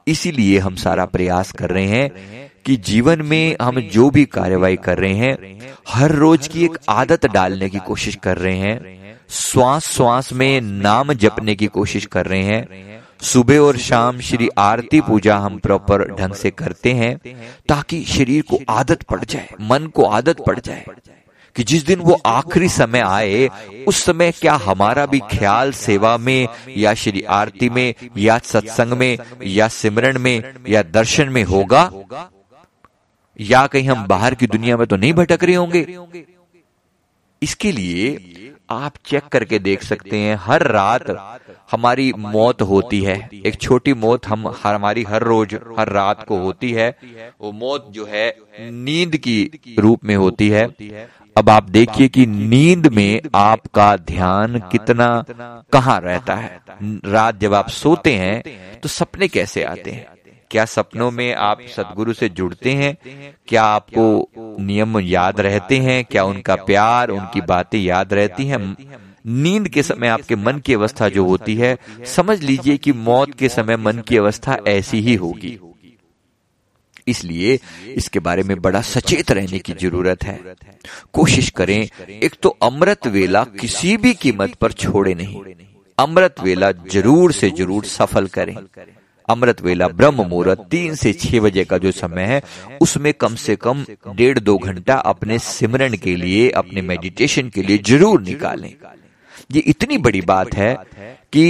इसीलिए 0.08 0.60
हम 0.60 0.76
सारा 0.76 1.06
प्रयास 1.06 1.52
कर 1.52 1.70
रहे 1.70 1.86
हैं 1.86 2.50
कि 2.66 2.76
जीवन 2.76 3.22
में 3.22 3.56
हम 3.62 3.80
जो 3.90 4.10
भी 4.10 4.26
कार्यवाही 4.26 4.76
कर 4.76 4.98
रहे 4.98 5.14
हैं, 5.14 5.60
हर 5.88 6.12
रोज 6.12 6.48
की 6.48 6.64
एक 6.66 6.78
आदत 6.90 7.26
डालने 7.26 7.70
की 7.70 7.80
कोशिश 7.80 8.16
कर 8.16 8.38
रहे 8.38 8.58
हैं, 8.58 9.18
श्वास 9.30 9.88
श्वास 9.88 10.34
में 10.34 10.62
नाम 10.62 11.14
जपने 11.14 11.56
की 11.56 11.68
कोशिश 11.68 12.06
कर 12.06 12.26
रहे 12.26 12.44
हैं, 12.44 13.02
सुबह 13.22 13.60
और 13.60 13.78
शाम 13.78 14.20
श्री 14.20 14.50
आरती 14.58 15.02
पूजा 15.02 15.38
हम 15.38 15.58
प्रॉपर 15.58 16.08
ढंग 16.16 16.34
से 16.34 16.52
करते 16.52 16.94
हैं 16.94 17.18
ताकि 17.70 18.04
शरीर 18.06 18.42
को 18.42 18.60
आदत 18.70 19.04
पड़ 19.04 19.24
जाए, 19.24 19.48
मन 19.62 19.88
को 19.88 20.06
आदत 20.06 20.44
पड़ 20.48 20.60
जाए। 20.60 20.86
कि 21.56 21.64
जिस 21.64 21.86
दिन 21.86 22.00
वो 22.00 22.22
आखिरी 22.26 22.70
समय 22.70 23.00
आए, 23.00 23.50
उस 23.88 24.04
समय 24.04 24.32
क्या 24.32 24.54
हमारा 24.54 25.06
भी 25.06 25.20
ख्याल 25.20 25.72
सेवा 25.72 26.18
में, 26.18 26.48
या 26.78 26.94
श्री 26.94 27.22
आरती 27.22 27.70
में, 27.70 27.94
या 28.18 28.38
सत्संग 28.38 28.94
में, 28.94 29.18
या 29.44 29.68
सिमरण 29.68 30.20
में, 30.20 30.54
या 30.70 30.84
दर्शन 30.84 31.30
में 31.30 31.44
होगा? 31.44 31.92
या 33.42 33.68
कहीं 33.68 33.90
हम 33.90 34.08
बाहर 34.08 34.36
की 34.36 34.48
दुनिया 34.48 34.78
में 34.78 34.88
तो 34.88 34.96
नहीं 34.96 35.14
भटक 35.14 35.44
रहे 35.44 35.56
होंगे? 35.56 35.98
इसके 37.44 37.72
लिए 37.72 38.28
आप 38.70 38.94
चेक 39.06 39.24
करके 39.24 39.60
देख 39.60 39.84
सकते 39.84 40.18
हैं, 40.18 40.38
हर 40.42 40.68
रात 40.68 41.40
हमारी 41.72 42.14
मौत 42.18 42.62
होती 42.62 43.02
है। 43.02 43.30
एक 43.46 43.62
छोटी 43.62 43.94
मौत 43.94 44.28
हम, 44.28 44.54
हमारी 44.64 45.04
हर 45.04 45.24
रोज, 45.24 45.60
हर 45.80 45.90
रात 45.90 46.26
को 46.28 46.38
होती 46.38 46.72
है। 46.72 46.98
वो 47.42 47.52
मौत 47.52 47.88
जो 47.90 48.06
है, 48.06 48.38
नींद 48.60 49.18
की 49.18 49.52
रूप 49.80 50.06
में 50.06 50.16
होती 50.16 50.50
है। 50.50 50.68
अब 51.36 51.50
आप 51.50 51.70
देखिए 51.70 52.08
कि 52.08 52.26
नींद 52.26 52.88
में 52.88 53.22
आपका 53.36 53.96
ध्यान 53.98 54.60
कितना 54.72 55.24
कहाँ 55.74 56.00
रहता 56.02 56.36
है? 56.36 56.60
रात 57.06 57.40
जब 57.40 57.54
आप 57.54 57.70
सोते 57.70 58.14
हैं 58.16 58.42
तो 58.80 58.90
सपने 58.90 59.28
कैसे 59.28 59.64
आते 59.64 59.92
हैं? 59.92 60.06
क्या 60.52 60.66
सपनों 60.66 61.12
में 61.12 61.34
आप 61.36 61.62
सदगुरु 61.76 62.14
से 62.14 62.30
जुड़ते 62.30 62.72
हैं? 62.72 62.96
क्या 63.48 63.64
आपको 63.64 64.58
नियम 64.60 65.00
याद 65.00 65.40
रहते 65.40 65.78
हैं? 65.78 66.04
क्या 66.06 66.24
उनका 66.24 66.56
प्यार 66.56 67.10
उनकी 67.10 67.42
बातें 67.42 67.80
याद 67.80 68.14
रहती 68.14 68.46
हैं? 68.46 68.76
नींद 69.28 69.70
के 69.70 69.84
समय 69.84 70.08
आपके 70.08 70.36
मन 70.36 70.60
की 70.60 70.74
अवस्था 70.74 71.10
जो 71.10 71.26
होती 71.26 71.56
है 71.56 71.78
समझ 72.06 72.42
लीजिए 72.42 72.78
कि 72.78 72.94
मौत 72.94 73.34
के 73.34 73.50
समय 73.50 73.78
मन 73.78 74.04
की 74.08 74.18
अवस्था 74.18 74.58
ऐसी 74.68 75.00
ही 75.00 75.16
होगी। 75.16 75.60
इसलिए 77.12 77.60
इसके 77.96 78.20
बारे 78.22 78.44
में 78.44 78.60
बड़ा 78.62 78.82
सचेत 78.84 79.32
रहने 79.32 79.60
की 79.60 79.74
ज़रूरत 79.82 80.24
है। 80.24 80.40
कोशिश 81.14 81.50
करें, 81.52 81.80
एक 82.10 82.36
तो 82.42 82.50
अमृत 82.64 83.08
वेला 83.10 83.44
किसी 83.60 83.96
भी 83.98 84.14
कीमत 84.16 84.56
पर 84.56 84.72
छोड़े 84.82 85.14
नहीं। 85.16 85.44
अमृत 85.98 86.40
वेला 86.40 86.72
ज़रूर 86.92 87.32
से 87.34 87.50
ज़रूर 87.52 87.86
सफल 87.88 88.28
करें। 88.30 88.56
अमृत 89.28 89.62
वेला 89.62 89.88
ब्रह्म 89.90 90.24
मुहूर्त 90.24 90.66
तीन 90.72 90.96
से 90.96 91.12
छह 91.16 91.40
बजे 91.40 91.64
का 91.66 91.78
जो 91.78 91.92
समय 91.94 92.24
है, 92.24 92.42
उसमें 92.82 93.14
कम 93.16 93.36
से 93.38 93.56
कम 93.58 93.86
डेढ़ 94.16 94.40
दो 94.40 94.58
घंटा 94.60 94.96
अपने 95.08 95.38
सिमरन 95.42 95.96
के 95.98 96.16
लिए, 96.16 96.50
अपने 96.52 96.82
मेडिटेशन 96.84 97.50
के 97.50 97.64
लिए 97.64 97.78
ज़रूर 97.86 98.22
निकालें। 98.22 98.74
ये 99.52 99.60
इतनी 99.68 99.98
बड़ी 100.00 100.22
बात 100.24 100.54
है 100.56 100.74
कि 101.34 101.46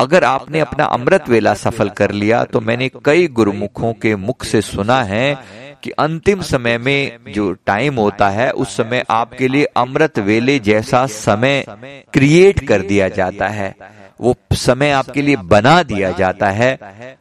अगर 0.00 0.24
आपने 0.24 0.60
अपना 0.60 0.84
अमृत 0.84 1.28
वेला 1.28 1.54
सफल 1.54 1.88
कर 1.88 2.10
लिया 2.10 2.42
तो 2.44 2.60
मैंने 2.60 2.90
कई 3.04 3.26
गुरुमुखों 3.28 3.92
के 3.92 4.14
मुख 4.16 4.44
से 4.44 4.60
सुना 4.62 5.02
है 5.02 5.26
कि 5.82 5.90
अंतिम 5.90 6.40
समय 6.40 6.78
में 6.78 7.32
जो 7.32 7.52
टाइम 7.66 7.94
होता 7.94 8.28
है 8.28 8.50
उस 8.52 8.76
समय 8.76 9.04
आपके 9.10 9.48
लिए 9.48 9.64
अमृत 9.76 10.18
वेले 10.18 10.58
जैसा 10.58 11.06
समय 11.06 11.64
क्रिएट 12.12 12.66
कर 12.68 12.82
दिया 12.82 13.08
जाता 13.08 13.48
है। 13.48 13.74
वो 14.20 14.34
समय 14.54 14.90
आपके 14.90 15.22
लिए 15.22 15.36
बना 15.36 15.82
दिया 15.82 16.10
जाता 16.10 16.50
है 16.50 16.76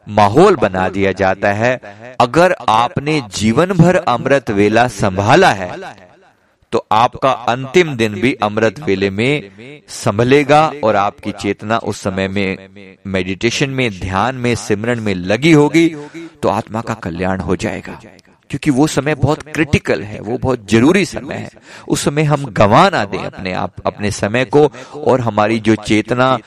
माहौल 0.10 0.56
बना 0.56 0.88
दिया 0.90 1.12
जाता 1.12 1.52
है। 1.54 1.80
अगर 2.20 2.56
आपने 2.70 3.22
जीवन 3.36 3.72
भर 3.74 3.96
अमृत 4.08 4.50
वेला 4.52 4.88
संभाला 4.88 5.52
है 5.52 5.72
तो 6.72 6.86
आपका 6.92 7.32
अंतिम 7.32 7.96
दिन 7.96 8.14
भी 8.14 8.34
अमृत 8.34 8.80
वेले 8.80 9.10
में 9.10 9.82
संभलेगा 9.90 10.62
और 10.84 10.96
आपकी 10.96 11.32
चेतना 11.32 11.78
उस 11.78 12.02
समय 12.02 12.28
में 12.28 12.70
मेडिटेशन 13.08 13.70
में 13.70 13.90
ध्यान 14.00 14.36
में 14.36 14.54
सिमरन 14.56 15.00
में 15.00 15.14
लगी 15.14 15.52
होगी 15.52 15.88
तो 16.44 16.50
आत्मा 16.50 16.82
का 16.82 16.94
कल्याण 16.94 17.40
हो 17.40 17.56
जाएगा। 17.56 18.00
क्योंकि 18.50 18.72
वो 18.72 18.88
समय 18.88 19.16
बहुत 19.16 19.42
क्रिटिकल 19.44 20.02
है 20.02 20.20
वो 20.20 20.38
बहुत 20.38 20.70
ज़रूरी 20.72 21.06
समय 21.06 21.36
है। 21.36 21.50
उस 21.88 22.04
समय 22.04 22.24
हम 22.24 22.46
गंवा 22.52 22.90
ना 22.90 23.04
दें 23.06 23.24
अपने 23.24 23.54
आप 23.54 23.82
अपने 23.86 24.12
समय 24.12 24.46
को 24.46 24.70
और 24.96 25.22
हमारी 25.22 25.60
जो 25.60 25.76
चेतना 25.76 26.38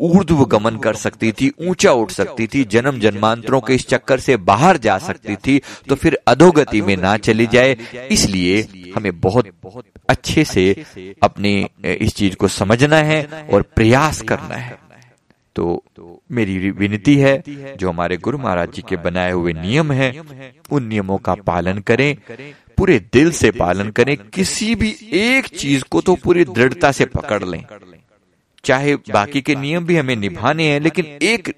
ऊर्ध्व 0.00 0.44
गमन 0.44 0.76
कर 0.76 0.94
सकती 0.94 1.30
थी 1.32 1.50
ऊँचा 1.60 1.92
उठ 1.92 2.10
सकती 2.10 2.46
थी 2.46 2.64
जन्म 2.64 2.98
जन्मांतरों 3.00 3.60
के 3.60 3.74
इस 3.74 3.86
चक्कर 3.88 4.20
से 4.20 4.36
बाहर 4.36 4.76
जा 4.76 4.96
सकती 4.98 5.36
थी 5.36 5.60
तो 5.88 5.94
फिर 5.94 6.18
अधोगति 6.26 6.80
में 6.80 6.96
ना 6.96 7.16
चली 7.18 7.46
जाए। 7.46 7.76
इसलिए 8.10 8.60
हमें 8.96 9.20
बहुत 9.20 9.84
अच्छे 10.08 10.44
से 10.44 10.84
अपने 11.22 11.52
इस 11.86 12.14
चीज़ 12.14 12.36
को 12.36 12.48
समझना 12.48 12.96
है 13.04 13.22
और 13.52 13.62
प्रयास 13.76 14.20
करना 14.22 14.54
है। 14.56 14.78
तो 15.56 15.82
मेरी 16.32 16.70
विनती 16.70 17.14
है, 17.16 17.42
जो 17.48 17.88
हमारे 17.88 18.16
गुरु 18.16 18.38
महाराज 18.38 18.72
जी 18.72 18.82
के 18.82 18.96
बनाए 18.96 19.32
हुए 19.32 19.52
नियम 19.52 19.92
हैं, 19.92 20.12
उन 20.70 20.86
नियमों 20.86 21.18
का 21.18 21.34
पालन 21.46 21.78
करें, 21.80 22.16
पूरे 22.78 22.98
दिल 23.12 23.30
से 23.30 23.50
पालन 23.50 23.90
करें, 23.90 24.16
किसी 24.16 24.74
भी 24.74 24.94
एक 25.12 25.46
चीज़ 25.48 25.84
को 25.90 26.00
तो 26.00 26.14
पूरी 26.14 26.44
दृढ़ता 26.44 26.92
से 26.92 27.04
पकड़ 27.06 27.42
लें। 27.44 27.64
चाहे 28.64 28.94
बाकी 28.96 29.40
के 29.40 29.54
नियम 29.54 29.86
भी 29.86 29.96
हमें 29.96 30.16
निभाने 30.16 30.64
हैं, 30.64 30.80
लेकिन 30.80 31.04
एक 31.22 31.52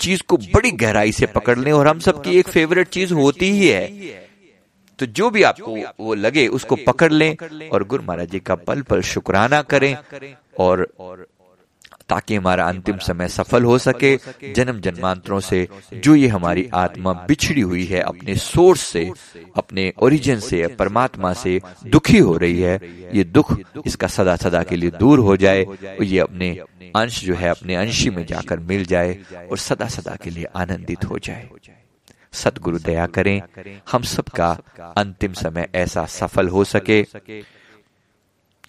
चीज़ 0.00 0.22
को 0.22 0.36
बड़ी 0.54 0.70
गहराई 0.72 1.12
से 1.12 1.26
पकड़ 1.26 1.58
लें 1.58 1.72
और 1.72 1.88
हम 1.88 1.98
सबकी 1.98 2.38
एक 2.38 2.48
फेवरेट 2.48 2.88
चीज़ 2.88 3.14
होती 3.14 3.50
ही 3.50 3.68
है। 3.68 3.84
तो 5.00 5.06
जो 5.06 5.30
भी 5.30 5.42
आपको 5.42 5.76
वो 6.00 6.14
लगे 6.14 6.46
उसको 6.46 6.76
पकड़ 6.76 7.12
लें 7.12 7.36
और 7.68 7.84
गुरु 7.84 8.02
महाराज 8.02 8.30
जी 8.30 8.40
का 8.40 8.54
पल 8.54 8.82
पल 8.82 9.00
शुक्राना 9.00 9.62
करें 9.62 9.96
और 10.58 10.88
ताकि 12.08 12.34
हमारा 12.34 12.64
अंतिम 12.64 12.96
समय 12.96 13.28
सफल 13.28 13.64
हो 13.64 13.78
सके 13.78 14.16
जन्म 14.54 14.80
जन्मांतरों 14.80 15.40
से 15.40 15.68
जो 15.94 16.14
ये 16.14 16.28
हमारी 16.28 16.68
आत्मा 16.74 17.12
बिछड़ी 17.12 17.60
हुई 17.60 17.84
है 17.84 18.00
अपने 18.00 18.34
सोर्स 18.34 18.80
से 18.80 19.12
अपने 19.56 19.92
ओरिजिन 20.02 20.40
से 20.40 20.66
परमात्मा 20.66 21.32
से 21.32 21.60
दुखी 21.86 22.18
हो 22.18 22.36
रही 22.36 22.60
है 22.60 22.80
ये 23.14 23.24
दुख 23.24 23.56
इसका 23.86 24.06
सदा 24.06 24.36
सदा 24.36 24.62
के 24.62 24.76
लिए 24.76 24.90
दूर 24.90 25.18
हो 25.18 25.36
जाए 25.36 25.64
और 25.64 26.04
ये 26.04 26.18
अपने 26.18 26.50
अंश 26.96 27.24
जो 27.24 27.34
है 27.34 27.48
अपने 27.48 27.74
अंशी 27.74 28.10
में 28.10 28.26
जाकर 28.26 28.58
मिल 28.58 28.84
जाए 28.84 29.18
और 29.50 29.58
सदा 29.58 29.88
सदा 29.88 30.16
के 30.24 30.30
लिए 30.30 30.44
आनंदित 30.44 31.04
हो 31.04 31.18
जाए। 31.18 31.48
सतगुरु 32.32 32.78
दया 32.78 33.06
करें। 33.06 33.42
हम 33.92 34.02
सबका 34.02 34.58
अंतिम 34.96 35.32
समय 35.32 35.68
ऐसा 35.74 36.04
सफल 36.06 36.48
हो 36.48 36.64
सके। 36.64 37.06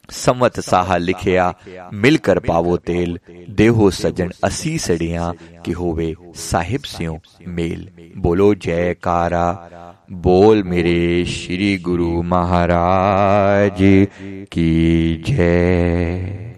संवत 0.09 0.59
साहा 0.59 0.97
लिखिया, 0.97 1.55
मिलकर 1.93 2.39
पावो 2.39 2.77
तेल, 2.77 3.19
देहो 3.49 3.91
सजन 3.91 4.31
असी 4.43 4.77
सड़िया, 4.77 5.33
कि 5.65 5.71
होवे 5.71 6.15
साहिब 6.35 6.81
स्यों 6.81 7.17
मेल। 7.47 7.89
बोलो 8.17 8.55
जयकारा, 8.55 9.69
बोल 10.11 10.63
मेरे 10.63 11.25
श्री 11.25 11.77
गुरु 11.77 12.23
महाराज 12.23 14.07
की 14.51 15.23
जय। 15.27 16.50